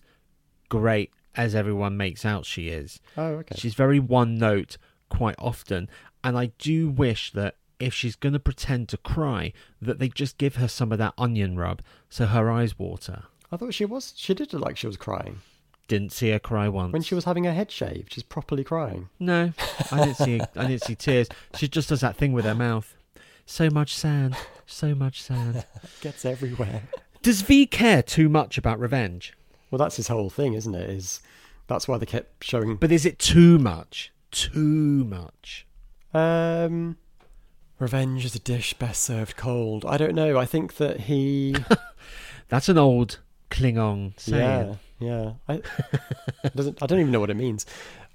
great 0.70 1.12
as 1.36 1.56
everyone 1.56 1.98
makes 1.98 2.24
out 2.24 2.46
she 2.46 2.70
is. 2.70 3.00
oh 3.18 3.24
okay. 3.41 3.56
She's 3.58 3.74
very 3.74 4.00
one 4.00 4.38
note 4.38 4.78
quite 5.10 5.36
often, 5.39 5.89
and 6.24 6.38
I 6.38 6.52
do 6.60 6.88
wish 6.89 7.32
that 7.32 7.56
if 7.80 7.94
she's 7.94 8.15
going 8.15 8.34
to 8.34 8.39
pretend 8.39 8.89
to 8.89 8.98
cry, 8.98 9.54
that 9.82 9.98
they 10.00 10.08
just 10.08 10.38
give 10.38 10.56
her 10.58 10.68
some 10.68 10.91
of 10.91 10.98
that 11.00 11.13
onion 11.18 11.58
rub 11.58 11.82
so 12.10 12.28
her 12.28 12.50
eyes 12.52 12.78
water. 12.78 13.24
I 13.52 13.58
thought 13.58 13.74
she 13.74 13.86
was. 13.86 14.13
She 14.15 14.34
did 14.36 14.54
look 14.54 14.63
like 14.63 14.78
she 14.78 14.88
was 14.88 14.98
crying 14.98 15.39
Didn't 15.88 16.12
see 16.12 16.30
her 16.30 16.39
cry 16.39 16.70
once. 16.70 16.94
when 16.94 17.02
she 17.02 17.15
was 17.15 17.26
having 17.26 17.44
her 17.46 17.54
head 17.54 17.72
shaved. 17.72 18.13
She's 18.13 18.24
properly 18.24 18.63
crying. 18.63 19.10
No, 19.20 19.52
I 19.91 19.98
didn't 20.06 20.18
see. 20.18 20.41
I 20.56 20.68
didn't 20.68 20.84
see 20.84 20.96
tears. 20.96 21.28
She 21.56 21.68
just 21.68 21.89
does 21.89 22.02
that 22.02 22.15
thing 22.18 22.34
with 22.34 22.46
her 22.46 22.56
mouth. 22.56 22.96
So 23.48 23.70
much 23.70 23.96
sand. 23.96 24.36
So 24.65 24.94
much 24.96 25.22
sand. 25.22 25.65
Gets 26.02 26.24
everywhere. 26.26 26.84
Does 27.26 27.42
V 27.42 27.66
care 27.66 28.04
too 28.04 28.30
much 28.30 28.56
about 28.56 28.80
revenge? 28.80 29.34
Well, 29.72 29.80
that's 29.80 29.96
his 29.96 30.10
whole 30.10 30.30
thing, 30.30 30.54
isn't 30.54 30.76
it? 30.76 30.88
Is 30.88 31.22
that's 31.66 31.88
why 31.88 31.98
they 31.98 32.06
kept 32.06 32.44
showing. 32.44 32.76
But 32.76 32.92
is 32.92 33.04
it 33.04 33.18
too 33.18 33.58
much? 33.58 34.12
Too 34.30 34.60
much. 34.60 35.66
Um, 36.14 36.98
revenge 37.80 38.26
is 38.26 38.36
a 38.36 38.40
dish 38.40 38.76
best 38.76 39.04
served 39.04 39.38
cold. 39.38 39.86
I 39.88 39.98
don't 39.98 40.14
know. 40.14 40.38
I 40.38 40.46
think 40.46 40.76
that 40.76 41.00
he. 41.00 41.56
That's 42.50 42.70
an 42.70 42.78
old 42.78 43.18
Klingon 43.50 44.14
saying. 44.20 44.78
Yeah, 45.00 45.34
yeah. 45.50 45.56
I, 46.44 46.50
doesn't. 46.56 46.78
I 46.80 46.86
don't 46.86 47.00
even 47.00 47.12
know 47.12 47.22
what 47.22 47.32
it 47.32 47.38
means. 47.38 47.66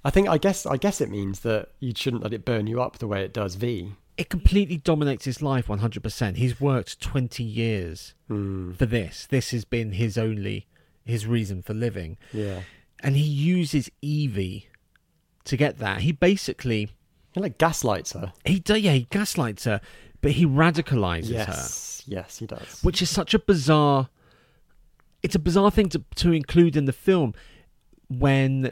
I 0.05 0.09
think. 0.09 0.29
I 0.29 0.37
guess. 0.37 0.65
I 0.65 0.77
guess 0.77 1.01
it 1.01 1.09
means 1.09 1.41
that 1.41 1.67
you 1.81 1.91
shouldn't 1.93 2.23
let 2.23 2.31
it 2.31 2.45
burn 2.45 2.65
you 2.65 2.81
up 2.81 2.99
the 2.99 3.07
way 3.07 3.25
it 3.25 3.33
does 3.33 3.55
V. 3.55 3.91
It 4.21 4.29
completely 4.29 4.77
dominates 4.77 5.25
his 5.25 5.41
life 5.41 5.65
100%. 5.67 6.35
He's 6.37 6.61
worked 6.61 6.99
20 7.01 7.43
years 7.43 8.13
Hmm. 8.27 8.73
for 8.73 8.85
this. 8.85 9.25
This 9.25 9.49
has 9.51 9.65
been 9.65 9.93
his 9.93 10.15
only 10.17 10.67
his 11.03 11.25
reason 11.25 11.63
for 11.63 11.73
living. 11.73 12.17
Yeah. 12.31 12.61
And 13.03 13.15
he 13.17 13.23
uses 13.23 13.89
Evie 14.01 14.67
to 15.45 15.57
get 15.57 15.79
that. 15.79 16.01
He 16.01 16.11
basically 16.11 16.89
He 17.33 17.41
like 17.41 17.57
gaslights 17.57 18.11
her. 18.13 18.31
he 18.45 18.59
do, 18.59 18.75
yeah, 18.77 18.93
he 18.93 19.07
gaslights 19.09 19.63
her, 19.63 19.81
but 20.21 20.33
he 20.33 20.45
radicalizes 20.45 21.29
her. 21.29 21.53
Yes. 21.53 22.03
Yes, 22.05 22.37
he 22.37 22.45
does. 22.45 22.79
which 22.83 23.01
is 23.01 23.09
such 23.09 23.33
a 23.33 23.39
bizarre 23.39 24.09
it's 25.23 25.35
a 25.35 25.39
bizarre 25.39 25.71
thing 25.71 25.89
to, 25.89 26.03
to 26.15 26.31
include 26.31 26.75
in 26.75 26.85
the 26.85 26.93
film 26.93 27.33
when 28.07 28.71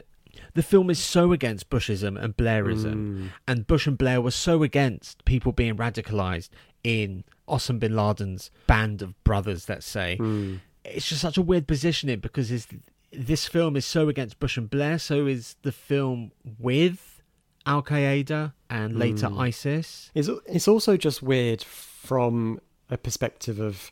the 0.54 0.62
film 0.62 0.90
is 0.90 0.98
so 0.98 1.32
against 1.32 1.70
bushism 1.70 2.20
and 2.22 2.36
blairism 2.36 2.94
Mm. 2.94 3.28
and 3.48 3.66
bush 3.66 3.86
and 3.86 3.96
blair 3.98 4.20
were 4.20 4.30
so 4.30 4.62
against 4.62 5.24
people 5.24 5.52
being 5.52 5.76
radicalized 5.76 6.50
in 6.84 7.24
osama 7.48 7.80
bin 7.80 7.94
laden's 7.96 8.50
band 8.66 9.02
of 9.02 9.10
brothers 9.24 9.68
let's 9.68 9.86
say 9.86 10.16
Mm. 10.20 10.60
it's 10.84 11.08
just 11.08 11.20
such 11.20 11.36
a 11.38 11.42
weird 11.42 11.66
positioning 11.66 12.20
because 12.20 12.50
is 12.50 12.66
this 13.12 13.46
film 13.48 13.76
is 13.76 13.84
so 13.84 14.08
against 14.08 14.38
bush 14.40 14.56
and 14.56 14.70
blair 14.70 14.98
so 14.98 15.26
is 15.26 15.56
the 15.62 15.72
film 15.72 16.30
with 16.58 17.20
al-qaeda 17.66 18.52
and 18.68 18.98
later 18.98 19.28
Mm. 19.28 19.38
isis 19.40 20.10
It's 20.14 20.28
it's 20.46 20.68
also 20.68 20.96
just 20.96 21.22
weird 21.22 21.62
from 21.62 22.60
a 22.88 22.96
perspective 22.96 23.60
of 23.60 23.90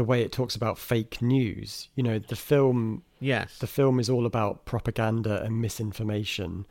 the 0.00 0.04
way 0.04 0.22
it 0.22 0.32
talks 0.32 0.56
about 0.56 0.78
fake 0.78 1.20
news. 1.20 1.88
You 1.94 2.02
know, 2.02 2.18
the 2.18 2.34
film 2.36 3.02
yes 3.20 3.58
the 3.58 3.66
film 3.66 4.00
is 4.00 4.08
all 4.08 4.24
about 4.24 4.64
propaganda 4.64 5.42
and 5.44 5.60
misinformation. 5.60 6.66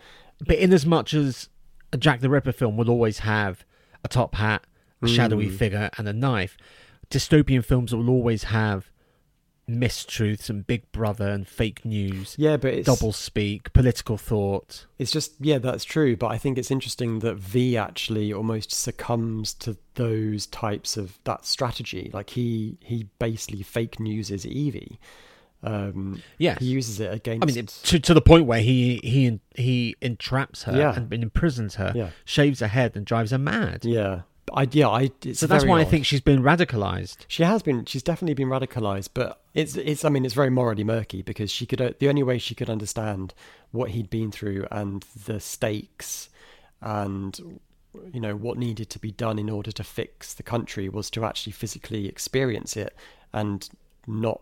But 0.47 0.57
in 0.57 0.73
as 0.73 0.83
much 0.83 1.13
as 1.13 1.49
a 1.93 1.97
Jack 1.97 2.21
the 2.21 2.29
Ripper 2.29 2.51
film 2.51 2.75
will 2.75 2.89
always 2.89 3.19
have 3.19 3.63
a 4.03 4.07
top 4.07 4.33
hat, 4.35 4.63
a 5.03 5.07
shadowy 5.07 5.47
Mm. 5.49 5.57
figure, 5.57 5.89
and 5.97 6.07
a 6.07 6.13
knife, 6.13 6.57
dystopian 7.11 7.63
films 7.63 7.93
will 7.93 8.09
always 8.09 8.45
have 8.45 8.89
mistruths 9.69 10.49
and 10.49 10.65
Big 10.65 10.91
Brother 10.91 11.29
and 11.29 11.47
fake 11.47 11.85
news, 11.85 12.35
Yeah, 12.37 12.57
but 12.57 12.73
it's 12.73 12.85
double 12.85 13.11
speak, 13.13 13.71
political 13.73 14.17
thought. 14.17 14.85
It's 14.97 15.11
just 15.11 15.33
yeah, 15.39 15.57
that's 15.59 15.83
true. 15.83 16.15
But 16.15 16.27
I 16.27 16.37
think 16.37 16.57
it's 16.57 16.71
interesting 16.71 17.19
that 17.19 17.35
V 17.35 17.77
actually 17.77 18.33
almost 18.33 18.71
succumbs 18.71 19.53
to 19.55 19.77
those 19.95 20.45
types 20.47 20.97
of 20.97 21.19
that 21.25 21.45
strategy. 21.45 22.09
Like 22.13 22.31
he 22.31 22.77
he 22.81 23.07
basically 23.19 23.63
fake 23.63 23.99
newses 23.99 24.45
Evie. 24.45 24.99
Um, 25.61 26.21
Yes. 26.37 26.59
he 26.59 26.67
uses 26.67 27.01
it 27.01 27.13
against. 27.13 27.43
I 27.43 27.45
mean, 27.53 27.65
to 27.65 27.99
to 27.99 28.13
the 28.13 28.21
point 28.21 28.45
where 28.45 28.61
he 28.61 29.01
he 29.03 29.39
he 29.55 29.95
entraps 30.01 30.63
her 30.63 30.77
Yeah. 30.77 30.95
and 30.95 31.13
imprisons 31.13 31.75
her, 31.75 31.91
Yeah. 31.93 32.09
shaves 32.23 32.61
her 32.61 32.67
head, 32.67 32.95
and 32.95 33.05
drives 33.05 33.31
her 33.31 33.37
mad. 33.37 33.83
yeah, 33.83 34.21
I 34.53 34.67
yeah, 34.71 34.87
I. 34.87 35.11
So 35.33 35.47
that's 35.47 35.65
why 35.65 35.79
I 35.79 35.85
think 35.85 36.05
she's 36.05 36.21
been 36.21 36.41
radicalized. 36.41 37.17
She 37.27 37.43
has 37.43 37.61
been. 37.61 37.85
She's 37.85 38.03
definitely 38.03 38.33
been 38.33 38.49
radicalized, 38.49 39.09
but 39.13 39.41
it's 39.53 39.75
it's. 39.75 40.05
I 40.05 40.09
mean, 40.09 40.25
it's 40.25 40.33
very 40.33 40.49
morally 40.49 40.83
murky 40.83 41.21
because 41.21 41.51
she 41.51 41.65
could. 41.65 41.81
Uh, 41.81 41.91
the 41.99 42.09
only 42.09 42.23
way 42.23 42.37
she 42.37 42.55
could 42.55 42.69
understand 42.69 43.33
what 43.71 43.91
he'd 43.91 44.09
been 44.09 44.31
through 44.31 44.67
and 44.71 45.05
the 45.25 45.39
stakes, 45.39 46.29
and 46.81 47.59
you 48.13 48.19
know 48.19 48.35
what 48.35 48.57
needed 48.57 48.89
to 48.91 48.99
be 48.99 49.11
done 49.11 49.39
in 49.39 49.49
order 49.49 49.71
to 49.71 49.83
fix 49.83 50.33
the 50.33 50.43
country 50.43 50.89
was 50.89 51.09
to 51.09 51.25
actually 51.25 51.53
physically 51.53 52.07
experience 52.07 52.77
it 52.77 52.95
and 53.33 53.69
not 54.07 54.41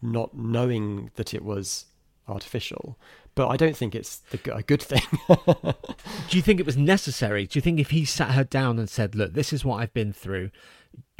not 0.00 0.36
knowing 0.36 1.10
that 1.16 1.34
it 1.34 1.44
was 1.44 1.86
artificial. 2.28 2.98
But 3.38 3.50
I 3.50 3.56
don't 3.56 3.76
think 3.76 3.94
it's 3.94 4.16
the, 4.16 4.36
g- 4.38 4.50
a 4.50 4.62
good 4.62 4.82
thing. 4.82 5.00
Do 5.28 6.36
you 6.36 6.42
think 6.42 6.58
it 6.58 6.66
was 6.66 6.76
necessary? 6.76 7.46
Do 7.46 7.56
you 7.56 7.60
think 7.60 7.78
if 7.78 7.90
he 7.90 8.04
sat 8.04 8.32
her 8.32 8.42
down 8.42 8.80
and 8.80 8.90
said, 8.90 9.14
"Look, 9.14 9.34
this 9.34 9.52
is 9.52 9.64
what 9.64 9.76
I've 9.76 9.94
been 9.94 10.12
through. 10.12 10.50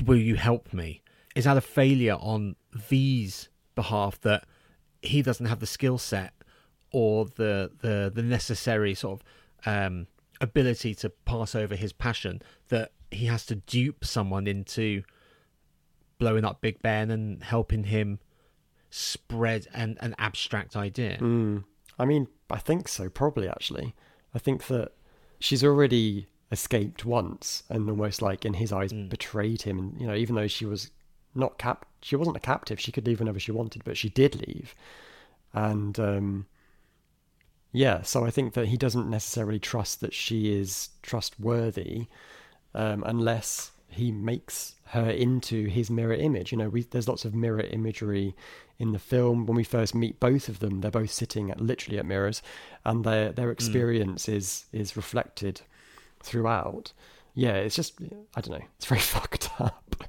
Will 0.04 0.16
you 0.18 0.34
help 0.34 0.72
me?" 0.72 1.00
Is 1.36 1.44
that 1.44 1.56
a 1.56 1.60
failure 1.60 2.16
on 2.18 2.56
V's 2.72 3.50
behalf 3.76 4.20
that 4.22 4.48
he 5.00 5.22
doesn't 5.22 5.46
have 5.46 5.60
the 5.60 5.66
skill 5.66 5.96
set 5.96 6.32
or 6.90 7.26
the 7.26 7.70
the 7.82 8.10
the 8.12 8.24
necessary 8.24 8.94
sort 8.96 9.20
of 9.20 9.26
um, 9.72 10.08
ability 10.40 10.96
to 10.96 11.10
pass 11.10 11.54
over 11.54 11.76
his 11.76 11.92
passion 11.92 12.42
that 12.66 12.90
he 13.12 13.26
has 13.26 13.46
to 13.46 13.54
dupe 13.54 14.04
someone 14.04 14.48
into 14.48 15.04
blowing 16.18 16.44
up 16.44 16.60
Big 16.60 16.82
Ben 16.82 17.12
and 17.12 17.44
helping 17.44 17.84
him 17.84 18.18
spread 18.90 19.68
an, 19.72 19.96
an 20.00 20.16
abstract 20.18 20.74
idea? 20.74 21.18
Mm. 21.20 21.62
I 21.98 22.04
mean, 22.04 22.28
I 22.50 22.58
think 22.58 22.88
so, 22.88 23.08
probably 23.08 23.48
actually. 23.48 23.94
I 24.34 24.38
think 24.38 24.66
that 24.68 24.92
she's 25.40 25.64
already 25.64 26.26
escaped 26.50 27.04
once 27.04 27.62
and 27.68 27.88
almost 27.90 28.22
like 28.22 28.44
in 28.44 28.54
his 28.54 28.72
eyes 28.72 28.92
Mm. 28.92 29.08
betrayed 29.08 29.62
him 29.62 29.78
and 29.78 30.00
you 30.00 30.06
know, 30.06 30.14
even 30.14 30.34
though 30.34 30.46
she 30.46 30.64
was 30.64 30.90
not 31.34 31.58
cap. 31.58 31.86
She 32.02 32.16
wasn't 32.16 32.36
a 32.36 32.40
captive. 32.40 32.80
She 32.80 32.92
could 32.92 33.06
leave 33.06 33.18
whenever 33.20 33.40
she 33.40 33.52
wanted, 33.52 33.84
but 33.84 33.96
she 33.96 34.08
did 34.08 34.46
leave, 34.46 34.74
and 35.52 35.98
um, 35.98 36.46
yeah. 37.72 38.02
So 38.02 38.24
I 38.24 38.30
think 38.30 38.54
that 38.54 38.68
he 38.68 38.76
doesn't 38.76 39.08
necessarily 39.10 39.58
trust 39.58 40.00
that 40.00 40.14
she 40.14 40.52
is 40.52 40.90
trustworthy 41.02 42.06
um, 42.74 43.02
unless 43.06 43.72
he 43.88 44.12
makes 44.12 44.76
her 44.86 45.10
into 45.10 45.66
his 45.66 45.90
mirror 45.90 46.14
image. 46.14 46.52
You 46.52 46.58
know, 46.58 46.68
we, 46.68 46.82
there's 46.82 47.08
lots 47.08 47.24
of 47.24 47.34
mirror 47.34 47.60
imagery 47.60 48.34
in 48.78 48.92
the 48.92 48.98
film. 48.98 49.46
When 49.46 49.56
we 49.56 49.64
first 49.64 49.94
meet 49.94 50.20
both 50.20 50.48
of 50.48 50.60
them, 50.60 50.80
they're 50.80 50.90
both 50.90 51.10
sitting 51.10 51.50
at, 51.50 51.60
literally 51.60 51.98
at 51.98 52.06
mirrors, 52.06 52.42
and 52.84 53.04
their 53.04 53.32
their 53.32 53.50
experience 53.50 54.26
mm. 54.26 54.34
is 54.34 54.66
is 54.72 54.96
reflected 54.96 55.62
throughout. 56.22 56.92
Yeah, 57.34 57.54
it's 57.54 57.76
just 57.76 58.00
I 58.34 58.40
don't 58.40 58.58
know. 58.58 58.66
It's 58.76 58.86
very 58.86 59.00
fucked 59.00 59.50
up. 59.58 60.04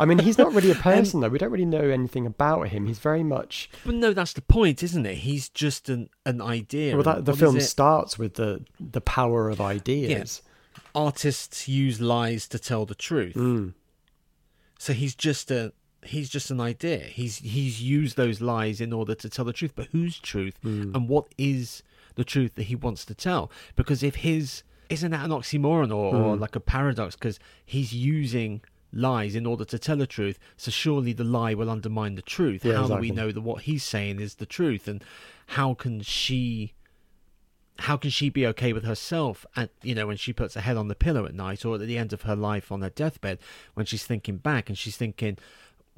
I 0.00 0.04
mean, 0.04 0.20
he's 0.20 0.38
not 0.38 0.54
really 0.54 0.70
a 0.70 0.74
person, 0.76 1.18
um, 1.18 1.20
though. 1.22 1.28
We 1.28 1.38
don't 1.38 1.50
really 1.50 1.64
know 1.64 1.80
anything 1.80 2.24
about 2.24 2.68
him. 2.68 2.86
He's 2.86 3.00
very 3.00 3.24
much. 3.24 3.68
But 3.84 3.96
no, 3.96 4.12
that's 4.12 4.32
the 4.32 4.42
point, 4.42 4.82
isn't 4.82 5.04
it? 5.04 5.16
He's 5.16 5.48
just 5.48 5.88
an, 5.88 6.08
an 6.24 6.40
idea. 6.40 6.94
Well, 6.94 7.02
that, 7.02 7.24
the 7.24 7.34
film 7.34 7.58
starts 7.60 8.18
with 8.18 8.34
the 8.34 8.64
the 8.78 9.00
power 9.00 9.50
of 9.50 9.60
ideas. 9.60 10.42
Yeah. 10.44 10.47
Artists 10.98 11.68
use 11.68 12.00
lies 12.00 12.48
to 12.48 12.58
tell 12.58 12.84
the 12.86 12.94
truth. 12.94 13.34
Mm. 13.34 13.74
So 14.78 14.92
he's 14.92 15.14
just 15.14 15.50
a 15.50 15.72
he's 16.02 16.28
just 16.28 16.50
an 16.50 16.60
idea. 16.60 16.98
He's 16.98 17.38
he's 17.38 17.82
used 17.82 18.16
those 18.16 18.40
lies 18.40 18.80
in 18.80 18.92
order 18.92 19.14
to 19.14 19.28
tell 19.28 19.44
the 19.44 19.52
truth. 19.52 19.72
But 19.74 19.88
whose 19.92 20.18
truth? 20.18 20.58
Mm. 20.64 20.94
And 20.94 21.08
what 21.08 21.26
is 21.38 21.82
the 22.14 22.24
truth 22.24 22.54
that 22.56 22.64
he 22.64 22.76
wants 22.76 23.04
to 23.06 23.14
tell? 23.14 23.50
Because 23.76 24.02
if 24.02 24.16
his 24.16 24.62
isn't 24.88 25.10
that 25.10 25.24
an 25.24 25.30
oxymoron 25.30 25.94
or, 25.94 26.14
mm. 26.14 26.24
or 26.24 26.36
like 26.36 26.56
a 26.56 26.60
paradox? 26.60 27.14
Because 27.14 27.38
he's 27.64 27.92
using 27.92 28.62
lies 28.92 29.34
in 29.34 29.46
order 29.46 29.64
to 29.66 29.78
tell 29.78 29.96
the 29.96 30.06
truth. 30.06 30.38
So 30.56 30.70
surely 30.70 31.12
the 31.12 31.24
lie 31.24 31.54
will 31.54 31.70
undermine 31.70 32.14
the 32.14 32.22
truth. 32.22 32.64
Yeah, 32.64 32.74
how 32.74 32.82
exactly. 32.82 33.08
do 33.08 33.14
we 33.14 33.16
know 33.16 33.32
that 33.32 33.40
what 33.42 33.62
he's 33.62 33.84
saying 33.84 34.20
is 34.20 34.36
the 34.36 34.46
truth? 34.46 34.88
And 34.88 35.04
how 35.48 35.74
can 35.74 36.00
she 36.00 36.72
how 37.80 37.96
can 37.96 38.10
she 38.10 38.28
be 38.28 38.46
okay 38.46 38.72
with 38.72 38.84
herself 38.84 39.46
and 39.54 39.68
you 39.82 39.94
know 39.94 40.06
when 40.06 40.16
she 40.16 40.32
puts 40.32 40.54
her 40.54 40.60
head 40.60 40.76
on 40.76 40.88
the 40.88 40.94
pillow 40.94 41.24
at 41.24 41.34
night 41.34 41.64
or 41.64 41.76
at 41.76 41.80
the 41.80 41.98
end 41.98 42.12
of 42.12 42.22
her 42.22 42.34
life 42.34 42.72
on 42.72 42.82
her 42.82 42.90
deathbed 42.90 43.38
when 43.74 43.86
she's 43.86 44.04
thinking 44.04 44.36
back 44.36 44.68
and 44.68 44.76
she's 44.76 44.96
thinking 44.96 45.38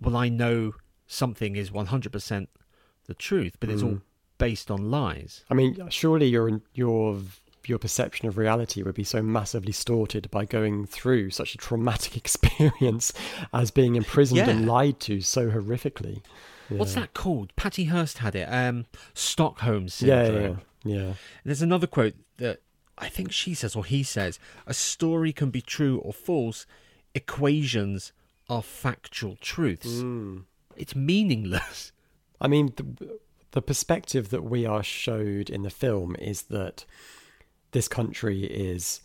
well 0.01 0.17
i 0.17 0.29
know 0.29 0.73
something 1.07 1.57
is 1.57 1.71
100% 1.71 2.47
the 3.07 3.15
truth 3.15 3.57
but 3.61 3.71
it's 3.71 3.83
mm. 3.83 3.93
all 3.95 4.01
based 4.39 4.71
on 4.71 4.91
lies 4.91 5.45
i 5.51 5.55
mean 5.55 5.77
surely 5.91 6.27
your 6.27 6.61
your 6.75 7.21
your 7.67 7.79
perception 7.79 8.27
of 8.27 8.39
reality 8.39 8.83
would 8.83 8.95
be 8.95 9.05
so 9.05 9.23
massively 9.23 9.67
distorted 9.67 10.31
by 10.31 10.45
going 10.45 10.87
through 10.87 11.31
such 11.31 11.55
a 11.55 11.59
traumatic 11.59 12.17
experience 12.17 13.13
as 13.53 13.71
being 13.71 13.97
imprisoned 13.97 14.39
yeah. 14.39 14.49
and 14.49 14.67
lied 14.67 14.99
to 15.01 15.21
so 15.21 15.51
horrifically. 15.51 16.23
Yeah. 16.71 16.79
What's 16.79 16.95
that 16.95 17.15
called? 17.15 17.55
Patty 17.57 17.85
Hearst 17.85 18.19
had 18.19 18.35
it. 18.35 18.45
Um, 18.45 18.87
Stockholm 19.13 19.89
syndrome. 19.89 20.35
Yeah, 20.35 20.49
yeah, 20.51 20.57
yeah. 20.85 21.15
There's 21.45 21.63
another 21.63 21.87
quote 21.87 22.15
that 22.39 22.61
I 22.99 23.09
think 23.09 23.33
she 23.33 23.55
says 23.55 23.77
or 23.77 23.85
he 23.85 24.03
says: 24.03 24.39
"A 24.67 24.75
story 24.75 25.33
can 25.33 25.51
be 25.51 25.63
true 25.63 25.99
or 25.99 26.13
false. 26.13 26.67
Equations 27.15 28.13
are 28.49 28.63
factual 28.63 29.37
truths. 29.41 30.03
Mm. 30.03 30.45
It's 30.77 30.95
meaningless." 30.95 31.93
I 32.41 32.49
mean, 32.49 32.73
the, 32.77 33.19
the 33.51 33.63
perspective 33.63 34.31
that 34.31 34.45
we 34.45 34.65
are 34.65 34.83
showed 34.83 35.51
in 35.51 35.63
the 35.63 35.71
film 35.71 36.17
is 36.19 36.43
that 36.43 36.85
this 37.73 37.89
country 37.89 38.45
is 38.45 39.01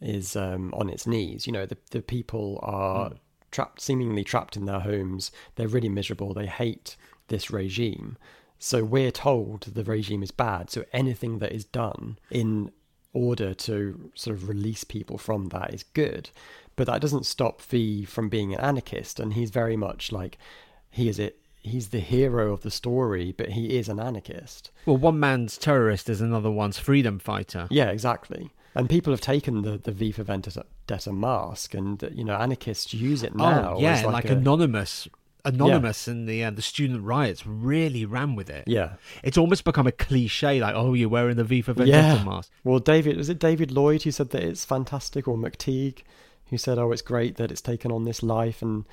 is 0.00 0.36
um, 0.36 0.72
on 0.74 0.88
its 0.88 1.06
knees. 1.06 1.46
You 1.46 1.52
know, 1.52 1.66
the 1.66 1.76
the 1.90 2.02
people 2.02 2.58
are 2.62 3.10
mm. 3.10 3.18
trapped, 3.50 3.80
seemingly 3.80 4.24
trapped 4.24 4.56
in 4.56 4.64
their 4.64 4.80
homes. 4.80 5.30
They're 5.56 5.68
really 5.68 5.88
miserable. 5.88 6.34
They 6.34 6.46
hate 6.46 6.96
this 7.28 7.50
regime. 7.50 8.16
So 8.58 8.84
we're 8.84 9.10
told 9.10 9.62
the 9.62 9.84
regime 9.84 10.22
is 10.22 10.30
bad. 10.30 10.70
So 10.70 10.84
anything 10.92 11.38
that 11.38 11.52
is 11.52 11.64
done 11.64 12.18
in 12.30 12.72
order 13.12 13.54
to 13.54 14.10
sort 14.14 14.36
of 14.36 14.48
release 14.48 14.84
people 14.84 15.18
from 15.18 15.48
that 15.48 15.72
is 15.72 15.82
good. 15.82 16.30
But 16.76 16.86
that 16.86 17.00
doesn't 17.00 17.26
stop 17.26 17.60
V 17.62 18.04
from 18.04 18.28
being 18.28 18.54
an 18.54 18.60
anarchist, 18.60 19.18
and 19.18 19.32
he's 19.32 19.50
very 19.50 19.76
much 19.76 20.12
like 20.12 20.38
he 20.90 21.08
is 21.08 21.18
it 21.18 21.40
he's 21.60 21.88
the 21.88 22.00
hero 22.00 22.52
of 22.52 22.62
the 22.62 22.70
story, 22.70 23.34
but 23.36 23.50
he 23.50 23.76
is 23.76 23.88
an 23.88 23.98
anarchist. 23.98 24.70
Well, 24.86 24.96
one 24.96 25.18
man's 25.18 25.58
terrorist 25.58 26.08
is 26.08 26.20
another 26.20 26.50
one's 26.50 26.78
freedom 26.78 27.18
fighter. 27.18 27.66
Yeah, 27.70 27.90
exactly. 27.90 28.50
And 28.74 28.88
people 28.88 29.12
have 29.12 29.20
taken 29.20 29.62
the, 29.62 29.78
the 29.78 29.92
V 29.92 30.12
for 30.12 30.22
Vendetta 30.22 30.64
mask, 31.12 31.74
and 31.74 32.00
you 32.14 32.24
know, 32.24 32.36
anarchists 32.36 32.94
use 32.94 33.22
it 33.22 33.32
oh, 33.34 33.38
now. 33.38 33.74
Oh, 33.76 33.80
yeah, 33.80 34.02
like, 34.04 34.24
like 34.24 34.30
a, 34.30 34.34
anonymous. 34.34 35.08
Anonymous 35.44 36.06
yeah. 36.06 36.12
and 36.12 36.28
the 36.28 36.44
uh, 36.44 36.50
the 36.50 36.62
student 36.62 37.04
riots 37.04 37.46
really 37.46 38.04
ran 38.04 38.34
with 38.34 38.50
it. 38.50 38.64
Yeah, 38.66 38.94
it's 39.22 39.38
almost 39.38 39.64
become 39.64 39.86
a 39.86 39.92
cliche. 39.92 40.60
Like, 40.60 40.74
oh, 40.74 40.94
you're 40.94 41.08
wearing 41.08 41.36
the 41.36 41.44
V 41.44 41.62
for 41.62 41.72
Vendetta 41.72 42.18
yeah. 42.18 42.24
mask. 42.24 42.50
Well, 42.64 42.80
David 42.80 43.16
was 43.16 43.28
it 43.28 43.38
David 43.38 43.70
Lloyd 43.70 44.02
who 44.02 44.10
said 44.10 44.30
that 44.30 44.42
it's 44.42 44.64
fantastic, 44.64 45.28
or 45.28 45.36
McTeigue 45.36 46.02
who 46.50 46.58
said, 46.58 46.78
oh, 46.78 46.92
it's 46.92 47.02
great 47.02 47.36
that 47.36 47.50
it's 47.50 47.60
taken 47.60 47.92
on 47.92 48.04
this 48.04 48.22
life 48.22 48.62
and 48.62 48.84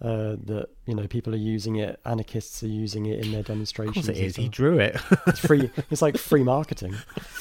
uh, 0.00 0.36
that 0.44 0.68
you 0.84 0.94
know 0.94 1.06
people 1.06 1.32
are 1.34 1.38
using 1.38 1.76
it. 1.76 1.98
Anarchists 2.04 2.62
are 2.62 2.68
using 2.68 3.06
it 3.06 3.24
in 3.24 3.32
their 3.32 3.42
demonstrations. 3.42 4.08
It 4.08 4.18
is. 4.18 4.36
He 4.36 4.48
drew 4.48 4.78
it. 4.78 5.00
it's 5.26 5.38
free. 5.38 5.70
It's 5.90 6.02
like 6.02 6.18
free 6.18 6.42
marketing. 6.42 6.94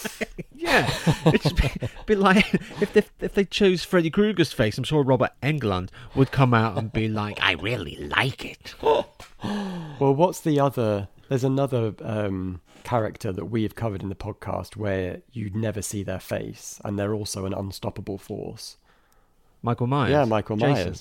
yeah, 0.56 0.90
it's 1.26 1.46
a 1.46 1.90
bit 2.06 2.18
like 2.18 2.54
if 2.82 2.94
they, 2.94 3.04
if 3.20 3.34
they 3.34 3.44
chose 3.44 3.84
Freddy 3.84 4.10
Krueger's 4.10 4.54
face, 4.54 4.78
I'm 4.78 4.86
sure 4.86 5.04
Robert 5.04 5.32
Englund 5.44 5.90
would 6.16 6.32
come 6.32 6.54
out 6.54 6.78
and 6.78 6.94
be 6.94 7.10
like, 7.10 7.40
"I 7.42 7.54
really 7.54 7.98
like 7.98 8.46
it." 8.46 8.74
well, 8.82 9.06
what's 10.00 10.40
the 10.40 10.60
other? 10.60 11.10
There's 11.28 11.44
another 11.44 11.94
um, 12.02 12.62
character 12.84 13.34
that 13.34 13.46
we 13.46 13.64
have 13.64 13.76
covered 13.76 14.02
in 14.02 14.10
the 14.10 14.16
podcast 14.16 14.78
where 14.78 15.24
you'd 15.34 15.56
never 15.56 15.82
see 15.82 16.04
their 16.04 16.20
face, 16.20 16.80
and 16.86 16.98
they're 16.98 17.14
also 17.14 17.46
an 17.46 17.54
unstoppable 17.54 18.18
force. 18.18 18.78
Michael 19.62 19.88
Myers. 19.88 20.12
Yeah, 20.12 20.24
Michael 20.26 20.56
Jason. 20.56 20.96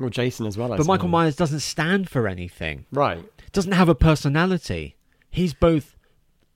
Well, 0.00 0.08
Jason 0.08 0.46
as 0.46 0.56
well. 0.56 0.72
I 0.72 0.78
but 0.78 0.86
Michael 0.86 1.08
Myers 1.08 1.36
doesn't 1.36 1.60
stand 1.60 2.08
for 2.08 2.26
anything. 2.26 2.86
Right. 2.90 3.22
Doesn't 3.52 3.72
have 3.72 3.90
a 3.90 3.94
personality. 3.94 4.96
He's 5.30 5.52
both 5.52 5.94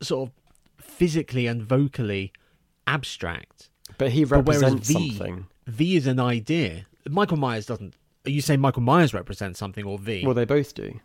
sort 0.00 0.28
of 0.28 0.34
physically 0.82 1.46
and 1.46 1.62
vocally 1.62 2.32
abstract. 2.86 3.68
But 3.98 4.10
he 4.12 4.24
represents 4.24 4.90
but 4.90 4.98
v, 4.98 5.10
something. 5.10 5.46
V 5.66 5.96
is 5.96 6.06
an 6.06 6.18
idea. 6.18 6.86
Michael 7.06 7.36
Myers 7.36 7.66
doesn't. 7.66 7.94
Are 8.26 8.30
you 8.30 8.40
saying 8.40 8.60
Michael 8.60 8.82
Myers 8.82 9.12
represents 9.12 9.58
something 9.58 9.84
or 9.84 9.98
V? 9.98 10.24
Well, 10.24 10.34
they 10.34 10.46
both 10.46 10.74
do. 10.74 11.00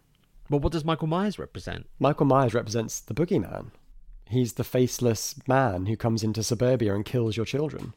Well, 0.50 0.62
what 0.62 0.72
does 0.72 0.86
Michael 0.86 1.08
Myers 1.08 1.38
represent? 1.38 1.88
Michael 2.00 2.26
Myers 2.26 2.54
represents 2.54 3.02
the 3.02 3.14
boogeyman. 3.14 3.72
He's 4.30 4.54
the 4.54 4.64
faceless 4.64 5.36
man 5.46 5.88
who 5.88 5.98
comes 5.98 6.24
into 6.24 6.42
suburbia 6.42 6.96
and 6.96 7.04
kills 7.04 7.36
your 7.36 7.46
children. 7.46 7.94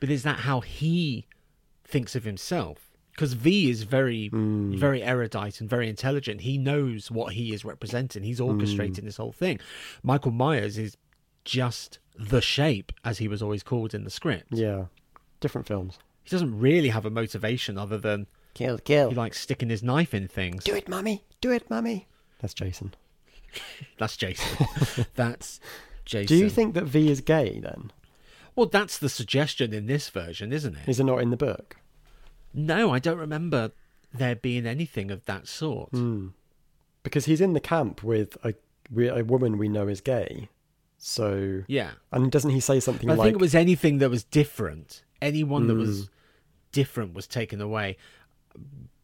But 0.00 0.10
is 0.10 0.24
that 0.24 0.40
how 0.40 0.60
he 0.60 1.26
thinks 1.84 2.16
of 2.16 2.24
himself? 2.24 2.90
Because 3.14 3.34
V 3.34 3.70
is 3.70 3.84
very, 3.84 4.28
mm. 4.30 4.76
very 4.76 5.02
erudite 5.02 5.60
and 5.60 5.70
very 5.70 5.88
intelligent. 5.88 6.40
He 6.40 6.58
knows 6.58 7.10
what 7.10 7.34
he 7.34 7.54
is 7.54 7.64
representing. 7.64 8.24
He's 8.24 8.40
orchestrating 8.40 9.00
mm. 9.00 9.04
this 9.04 9.18
whole 9.18 9.32
thing. 9.32 9.60
Michael 10.02 10.32
Myers 10.32 10.76
is 10.78 10.96
just 11.44 12.00
the 12.18 12.40
shape, 12.40 12.92
as 13.04 13.18
he 13.18 13.28
was 13.28 13.40
always 13.42 13.62
called 13.62 13.94
in 13.94 14.04
the 14.04 14.10
script. 14.10 14.48
Yeah, 14.50 14.86
different 15.40 15.66
films. 15.66 15.98
He 16.24 16.30
doesn't 16.30 16.58
really 16.58 16.88
have 16.88 17.06
a 17.06 17.10
motivation 17.10 17.78
other 17.78 17.98
than 17.98 18.26
kill, 18.54 18.78
kill. 18.78 19.10
He 19.10 19.14
likes 19.14 19.40
sticking 19.40 19.68
his 19.68 19.82
knife 19.82 20.12
in 20.14 20.26
things. 20.26 20.64
Do 20.64 20.74
it, 20.74 20.88
mummy. 20.88 21.24
Do 21.40 21.52
it, 21.52 21.68
mummy. 21.70 22.08
That's 22.40 22.54
Jason. 22.54 22.94
that's 23.98 24.16
Jason. 24.16 24.66
that's 25.14 25.60
Jason. 26.04 26.36
Do 26.36 26.42
you 26.42 26.50
think 26.50 26.74
that 26.74 26.84
V 26.84 27.10
is 27.10 27.20
gay 27.20 27.60
then? 27.60 27.92
Well, 28.56 28.66
that's 28.66 28.98
the 28.98 29.08
suggestion 29.08 29.72
in 29.72 29.86
this 29.86 30.10
version, 30.10 30.52
isn't 30.52 30.76
it? 30.76 30.88
Is 30.88 31.00
it 31.00 31.04
not 31.04 31.20
in 31.20 31.30
the 31.30 31.36
book? 31.36 31.76
No, 32.54 32.92
I 32.92 33.00
don't 33.00 33.18
remember 33.18 33.72
there 34.12 34.36
being 34.36 34.64
anything 34.64 35.10
of 35.10 35.24
that 35.26 35.48
sort. 35.48 35.90
Mm. 35.92 36.32
Because 37.02 37.26
he's 37.26 37.40
in 37.40 37.52
the 37.52 37.60
camp 37.60 38.02
with 38.02 38.38
a 38.44 38.54
a 38.96 39.22
woman 39.22 39.58
we 39.58 39.68
know 39.68 39.88
is 39.88 40.00
gay. 40.00 40.48
So 40.98 41.62
yeah, 41.66 41.92
and 42.12 42.30
doesn't 42.30 42.50
he 42.50 42.60
say 42.60 42.80
something 42.80 43.10
I 43.10 43.14
like? 43.14 43.20
I 43.20 43.24
think 43.24 43.34
it 43.36 43.40
was 43.40 43.54
anything 43.54 43.98
that 43.98 44.08
was 44.08 44.24
different. 44.24 45.02
Anyone 45.20 45.64
mm. 45.64 45.68
that 45.68 45.74
was 45.74 46.00
hmm. 46.00 46.12
different 46.72 47.14
was 47.14 47.26
taken 47.26 47.60
away. 47.60 47.96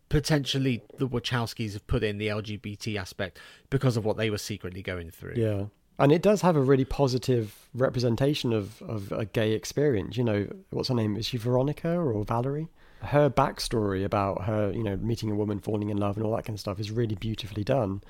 Potentially, 0.08 0.82
the 0.98 1.06
Wachowskis 1.06 1.74
have 1.74 1.86
put 1.86 2.02
in 2.02 2.18
the 2.18 2.28
LGBT 2.28 2.96
aspect 2.96 3.38
because 3.68 3.96
of 3.96 4.04
what 4.04 4.16
they 4.16 4.30
were 4.30 4.38
secretly 4.38 4.82
going 4.82 5.10
through. 5.10 5.34
Yeah, 5.36 5.64
and 5.98 6.10
it 6.10 6.22
does 6.22 6.40
have 6.40 6.56
a 6.56 6.60
really 6.60 6.84
positive 6.84 7.68
representation 7.74 8.52
of 8.52 8.80
of 8.82 9.12
a 9.12 9.26
gay 9.26 9.52
experience. 9.52 10.16
You 10.16 10.24
know, 10.24 10.48
what's 10.70 10.88
her 10.88 10.94
name? 10.94 11.16
Is 11.16 11.26
she 11.26 11.36
Veronica 11.36 11.98
or 11.98 12.24
Valerie? 12.24 12.68
Her 13.02 13.30
backstory 13.30 14.04
about 14.04 14.44
her, 14.44 14.72
you 14.72 14.82
know, 14.82 14.96
meeting 14.96 15.30
a 15.30 15.34
woman, 15.34 15.58
falling 15.58 15.90
in 15.90 15.96
love, 15.96 16.16
and 16.16 16.24
all 16.24 16.36
that 16.36 16.44
kind 16.44 16.56
of 16.56 16.60
stuff 16.60 16.80
is 16.80 16.90
really 16.90 17.14
beautifully 17.14 17.64
done. 17.64 18.02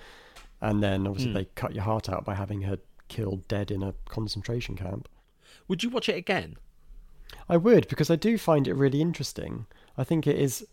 And 0.60 0.82
then 0.82 1.06
obviously 1.06 1.32
mm. 1.32 1.34
they 1.34 1.44
cut 1.54 1.74
your 1.74 1.84
heart 1.84 2.08
out 2.08 2.24
by 2.24 2.34
having 2.34 2.62
her 2.62 2.78
killed 3.08 3.46
dead 3.48 3.70
in 3.70 3.82
a 3.82 3.94
concentration 4.08 4.76
camp. 4.76 5.08
Would 5.68 5.82
you 5.82 5.90
watch 5.90 6.08
it 6.08 6.16
again? 6.16 6.56
I 7.48 7.56
would 7.56 7.88
because 7.88 8.10
I 8.10 8.16
do 8.16 8.36
find 8.36 8.66
it 8.66 8.74
really 8.74 9.00
interesting. 9.00 9.66
I 9.96 10.04
think 10.04 10.26
it 10.26 10.36
is. 10.36 10.66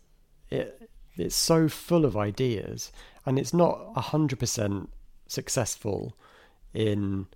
It, 0.50 0.90
it's 1.16 1.36
so 1.36 1.68
full 1.68 2.04
of 2.04 2.16
ideas, 2.16 2.92
and 3.26 3.38
it's 3.38 3.52
not 3.52 3.94
hundred 3.96 4.38
percent 4.38 4.90
successful 5.26 6.16
in 6.72 7.26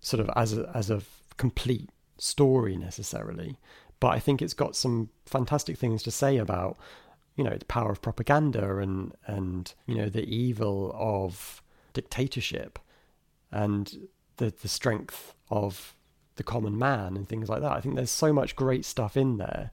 sort 0.00 0.20
of 0.20 0.30
as 0.36 0.56
a 0.56 0.70
as 0.74 0.90
a 0.90 1.02
complete 1.36 1.90
story 2.18 2.76
necessarily. 2.76 3.56
But 4.00 4.08
I 4.08 4.18
think 4.18 4.42
it's 4.42 4.54
got 4.54 4.76
some 4.76 5.10
fantastic 5.26 5.78
things 5.78 6.02
to 6.02 6.10
say 6.10 6.36
about 6.36 6.76
you 7.36 7.44
know 7.44 7.56
the 7.56 7.64
power 7.64 7.90
of 7.90 8.02
propaganda 8.02 8.78
and 8.78 9.14
and 9.26 9.74
you 9.86 9.94
know 9.94 10.08
the 10.08 10.24
evil 10.24 10.94
of 10.94 11.62
dictatorship 11.92 12.78
and 13.50 14.08
the 14.36 14.52
the 14.62 14.68
strength 14.68 15.34
of 15.50 15.94
the 16.36 16.42
common 16.42 16.76
man 16.76 17.16
and 17.16 17.28
things 17.28 17.48
like 17.48 17.60
that. 17.60 17.72
I 17.72 17.80
think 17.80 17.94
there's 17.94 18.10
so 18.10 18.32
much 18.32 18.56
great 18.56 18.84
stuff 18.84 19.16
in 19.16 19.38
there. 19.38 19.70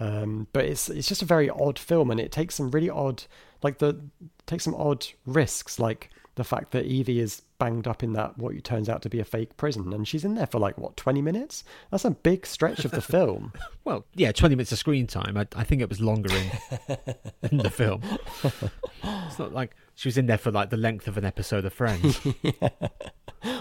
Um, 0.00 0.46
but 0.52 0.64
it's 0.64 0.88
it's 0.88 1.08
just 1.08 1.22
a 1.22 1.26
very 1.26 1.50
odd 1.50 1.78
film, 1.78 2.10
and 2.10 2.20
it 2.20 2.30
takes 2.30 2.54
some 2.54 2.70
really 2.70 2.90
odd, 2.90 3.24
like 3.62 3.78
the 3.78 4.00
takes 4.46 4.64
some 4.64 4.76
odd 4.76 5.06
risks, 5.26 5.78
like 5.80 6.10
the 6.36 6.44
fact 6.44 6.70
that 6.70 6.84
Evie 6.84 7.18
is 7.18 7.42
banged 7.58 7.86
up 7.88 8.02
in 8.02 8.12
that 8.14 8.38
what 8.38 8.62
turns 8.64 8.88
out 8.88 9.02
to 9.02 9.08
be 9.08 9.20
a 9.20 9.24
fake 9.24 9.56
prison, 9.56 9.92
and 9.92 10.06
she's 10.06 10.24
in 10.24 10.34
there 10.34 10.46
for 10.46 10.58
like 10.58 10.78
what 10.78 10.96
twenty 10.96 11.20
minutes. 11.22 11.64
That's 11.90 12.04
a 12.04 12.10
big 12.10 12.46
stretch 12.46 12.84
of 12.84 12.90
the 12.92 13.00
film. 13.14 13.52
well, 13.84 14.04
yeah, 14.14 14.32
twenty 14.32 14.54
minutes 14.54 14.72
of 14.72 14.78
screen 14.78 15.06
time. 15.06 15.36
I, 15.36 15.46
I 15.56 15.64
think 15.64 15.82
it 15.82 15.88
was 15.88 16.00
longer 16.00 16.30
in 16.34 16.96
in 17.50 17.58
the 17.58 17.70
film. 17.70 18.02
It's 19.28 19.38
not 19.38 19.52
like 19.54 19.76
she 19.94 20.08
was 20.08 20.18
in 20.18 20.26
there 20.26 20.38
for 20.38 20.50
like 20.50 20.70
the 20.70 20.76
length 20.76 21.06
of 21.06 21.16
an 21.16 21.24
episode 21.24 21.64
of 21.64 21.72
Friends. 21.72 22.20
yeah. 22.42 22.68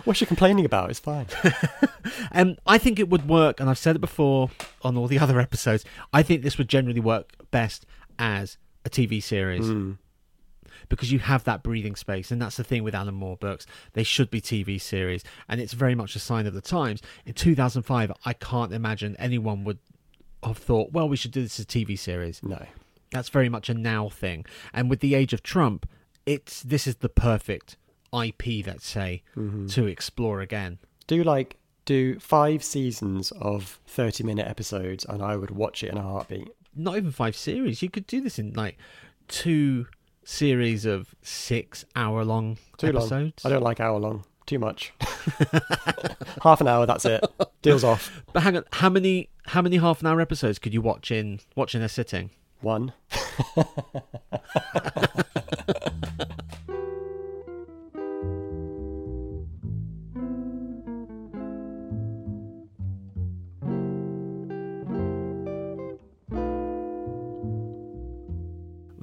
What's 0.04 0.20
she 0.20 0.26
complaining 0.26 0.66
about? 0.66 0.90
It's 0.90 1.00
fine. 1.00 1.28
um, 2.32 2.56
I 2.66 2.78
think 2.80 3.00
it 3.00 3.10
would 3.10 3.30
work, 3.30 3.60
and 3.60 3.70
I've 3.70 3.78
said 3.78 3.96
it 3.96 4.00
before 4.00 4.50
on 4.82 4.98
all 4.98 5.08
the 5.08 5.20
other 5.20 5.40
episodes. 5.40 5.86
I 6.12 6.24
think 6.24 6.42
this 6.42 6.58
would 6.58 6.68
generally 6.68 7.00
work 7.00 7.34
best 7.52 7.86
as 8.18 8.58
a 8.86 8.90
TV 8.90 9.22
series. 9.22 9.66
Mm. 9.68 9.98
Because 10.90 11.12
you 11.12 11.20
have 11.20 11.44
that 11.44 11.64
breathing 11.64 11.96
space, 11.96 12.32
and 12.32 12.42
that's 12.42 12.58
the 12.58 12.64
thing 12.64 12.84
with 12.84 12.96
Alan 12.96 13.16
Moore 13.16 13.38
books. 13.38 13.66
They 13.94 14.04
should 14.04 14.32
be 14.32 14.40
TV 14.40 14.80
series, 14.80 15.24
and 15.50 15.60
it's 15.60 15.74
very 15.74 15.96
much 15.96 16.16
a 16.16 16.20
sign 16.20 16.48
of 16.48 16.54
the 16.54 16.62
times. 16.62 17.02
In 17.26 17.34
2005, 17.34 18.12
I 18.26 18.34
can't 18.34 18.72
imagine 18.72 19.16
anyone 19.20 19.64
would 19.66 19.80
have 20.44 20.58
thought, 20.58 20.92
well, 20.92 21.10
we 21.10 21.18
should 21.18 21.32
do 21.32 21.42
this 21.42 21.60
as 21.60 21.66
a 21.66 21.68
TV 21.68 21.98
series. 21.98 22.42
No. 22.44 22.66
That's 23.12 23.30
very 23.30 23.50
much 23.50 23.70
a 23.70 23.74
now 23.74 24.10
thing. 24.10 24.46
And 24.74 24.90
with 24.90 25.00
the 25.00 25.16
age 25.16 25.34
of 25.34 25.44
Trump, 25.44 25.88
it's 26.26 26.62
this 26.62 26.88
is 26.88 26.98
the 26.98 27.10
perfect 27.10 27.78
IP, 28.14 28.66
let's 28.66 28.88
say, 28.88 29.24
mm-hmm. 29.36 29.68
to 29.68 29.86
explore 29.86 30.42
again. 30.42 30.78
Do 31.08 31.24
like 31.24 31.58
do 31.86 32.20
five 32.20 32.64
seasons 32.64 33.32
of 33.32 33.80
thirty 33.88 34.24
minute 34.24 34.48
episodes, 34.48 35.06
and 35.06 35.22
I 35.22 35.38
would 35.38 35.52
watch 35.52 35.84
it 35.84 35.92
in 35.92 35.98
a 35.98 36.02
heartbeat. 36.02 36.50
Not 36.76 36.98
even 36.98 37.12
five 37.12 37.36
series. 37.36 37.82
You 37.82 37.90
could 37.90 38.08
do 38.08 38.22
this 38.22 38.38
in 38.38 38.54
like 38.54 38.78
two 39.28 39.88
series 40.28 40.86
of 40.86 41.16
six 41.22 41.86
hour 41.96 42.26
long 42.26 42.58
Too 42.78 42.88
episodes. 42.88 43.46
Long. 43.46 43.52
I 43.52 43.56
don't 43.56 43.64
like 43.64 43.80
hour 43.80 43.98
long. 43.98 44.26
Too 44.46 44.60
much. 44.60 44.94
half 46.44 46.62
an 46.62 46.68
hour. 46.68 46.86
That's 46.86 47.06
it. 47.06 47.24
Deals 47.62 47.84
off. 47.84 48.24
But 48.34 48.44
hang 48.44 48.58
on, 48.58 48.66
how 48.74 48.90
many 48.90 49.30
how 49.46 49.62
many 49.62 49.78
half 49.78 50.02
an 50.02 50.08
hour 50.08 50.22
episodes 50.22 50.60
could 50.60 50.74
you 50.74 50.82
watch 50.82 51.12
in 51.12 51.40
watch 51.56 51.76
in 51.76 51.82
a 51.82 51.90
sitting? 51.90 52.32
One. 52.62 52.94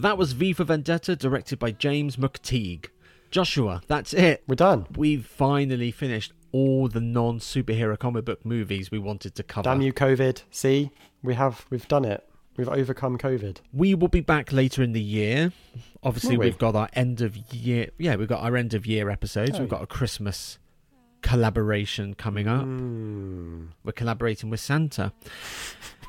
That 0.05 0.19
was 0.19 0.35
V 0.35 0.53
for 0.53 0.64
Vendetta, 0.64 1.17
directed 1.17 1.59
by 1.59 1.71
James 1.71 2.17
McTeigue. 2.17 2.88
Joshua, 3.31 3.81
that's 3.87 4.12
it. 4.12 4.45
We're 4.47 4.55
done. 4.55 4.87
We've 4.95 5.25
finally 5.25 5.90
finished 5.90 6.35
all 6.53 6.88
the 6.88 7.01
non 7.01 7.38
superhero 7.38 7.99
comic 7.99 8.27
book 8.27 8.45
movies 8.45 8.90
we 8.90 8.99
wanted 8.99 9.35
to 9.37 9.43
cover. 9.43 9.64
Damn 9.64 9.81
you, 9.81 9.95
COVID. 9.95 10.43
See, 10.51 10.90
we 11.23 11.33
have 11.33 11.64
we've 11.71 11.88
done 11.88 12.05
it. 12.05 12.29
We've 12.59 12.69
overcome 12.69 13.17
COVID. 13.17 13.61
We 13.73 13.95
will 13.95 14.09
be 14.09 14.21
back 14.21 14.53
later 14.53 14.83
in 14.83 14.93
the 14.93 15.01
year. 15.01 15.53
Obviously, 16.03 16.37
we? 16.37 16.45
we've 16.45 16.59
got 16.59 16.77
our 16.77 16.90
end 16.93 17.23
of 17.23 17.38
year. 17.55 17.88
Yeah, 17.97 18.17
we've 18.17 18.29
got 18.29 18.43
our 18.43 18.59
end 18.59 18.75
of 18.75 18.85
year 18.85 19.09
episodes. 19.09 19.53
Oh, 19.55 19.61
we've 19.61 19.71
got 19.71 19.83
a 19.83 19.87
Christmas 19.87 20.59
collaboration 21.23 22.12
coming 22.12 22.47
up. 22.47 22.67
Mm. 22.67 23.69
We're 23.83 23.93
collaborating 23.93 24.51
with 24.51 24.61
Santa. 24.61 25.14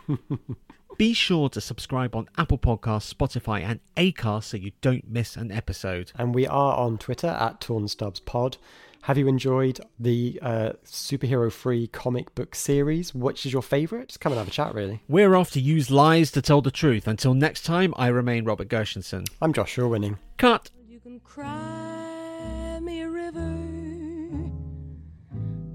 Be 0.98 1.14
sure 1.14 1.50
to 1.50 1.60
subscribe 1.60 2.16
on 2.16 2.30
Apple 2.38 2.58
Podcasts, 2.58 3.14
Spotify, 3.14 3.62
and 3.62 3.82
Acast 3.98 4.46
so 4.46 4.58
you 4.58 4.72
don't 4.80 5.10
miss 5.10 5.36
an 5.36 5.52
episode. 5.52 6.14
And 6.18 6.34
we 6.34 6.48
are 6.48 6.78
on 6.78 6.98
Twitter 6.98 7.28
at 7.28 7.60
TornStubsPod. 7.60 8.56
Have 9.02 9.18
you 9.18 9.28
enjoyed 9.28 9.82
the 10.00 10.40
uh, 10.42 10.72
superhero-free 10.86 11.88
comic 11.88 12.34
book 12.34 12.56
series? 12.56 13.14
Which 13.14 13.46
is 13.46 13.52
your 13.52 13.62
favourite? 13.62 14.08
Just 14.08 14.22
come 14.22 14.32
and 14.32 14.40
have 14.40 14.48
a 14.48 14.52
chat, 14.52 14.74
really. 14.74 15.02
We're 15.10 15.36
off 15.36 15.52
to 15.52 15.60
use 15.60 15.92
lies 15.92 16.32
to 16.32 16.42
tell 16.42 16.62
the 16.62 16.72
truth. 16.72 17.08
Until 17.08 17.34
next 17.34 17.66
time, 17.66 17.94
I 17.98 18.08
remain 18.08 18.46
Robert 18.46 18.70
Gershenson. 18.70 19.28
I'm 19.42 19.52
Joshua 19.52 19.90
Winning. 19.90 20.18
Cut. 20.38 20.72
You 20.88 21.02
can 21.02 21.20
cry 21.20 22.80
me 22.82 23.02
a 23.02 23.10
river, 23.10 23.54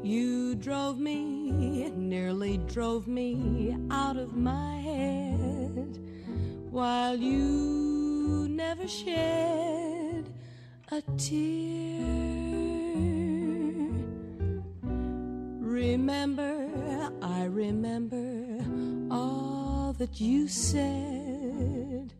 You 0.03 0.53
drove 0.53 0.99
me, 0.99 1.89
nearly 1.89 2.57
drove 2.67 3.07
me 3.07 3.75
out 3.89 4.17
of 4.17 4.35
my 4.35 4.77
head, 4.77 5.97
while 6.69 7.15
you 7.15 8.47
never 8.51 8.87
shed 8.87 10.29
a 10.91 11.01
tear. 11.17 12.03
Remember, 15.59 16.69
I 17.19 17.45
remember 17.45 18.63
all 19.09 19.95
that 19.97 20.21
you 20.21 20.47
said. 20.47 22.13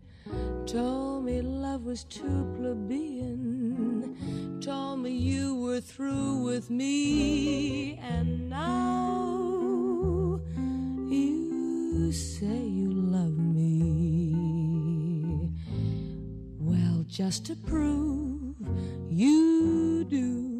Told 0.65 1.26
me 1.26 1.41
love 1.41 1.84
was 1.84 2.04
too 2.04 2.48
plebeian. 2.58 4.15
Told 4.62 5.00
me 5.00 5.12
you 5.12 5.56
were 5.56 5.82
through 5.82 6.43
with 6.43 6.69
me. 6.69 7.98
And 7.98 8.50
now 8.50 10.39
you 11.10 12.12
say 12.12 12.46
you 12.46 12.91
love 12.91 13.38
me. 13.38 14.34
Well, 16.60 17.06
just 17.08 17.46
to 17.48 17.56
prove 17.56 18.56
you 19.10 20.06
do, 20.10 20.53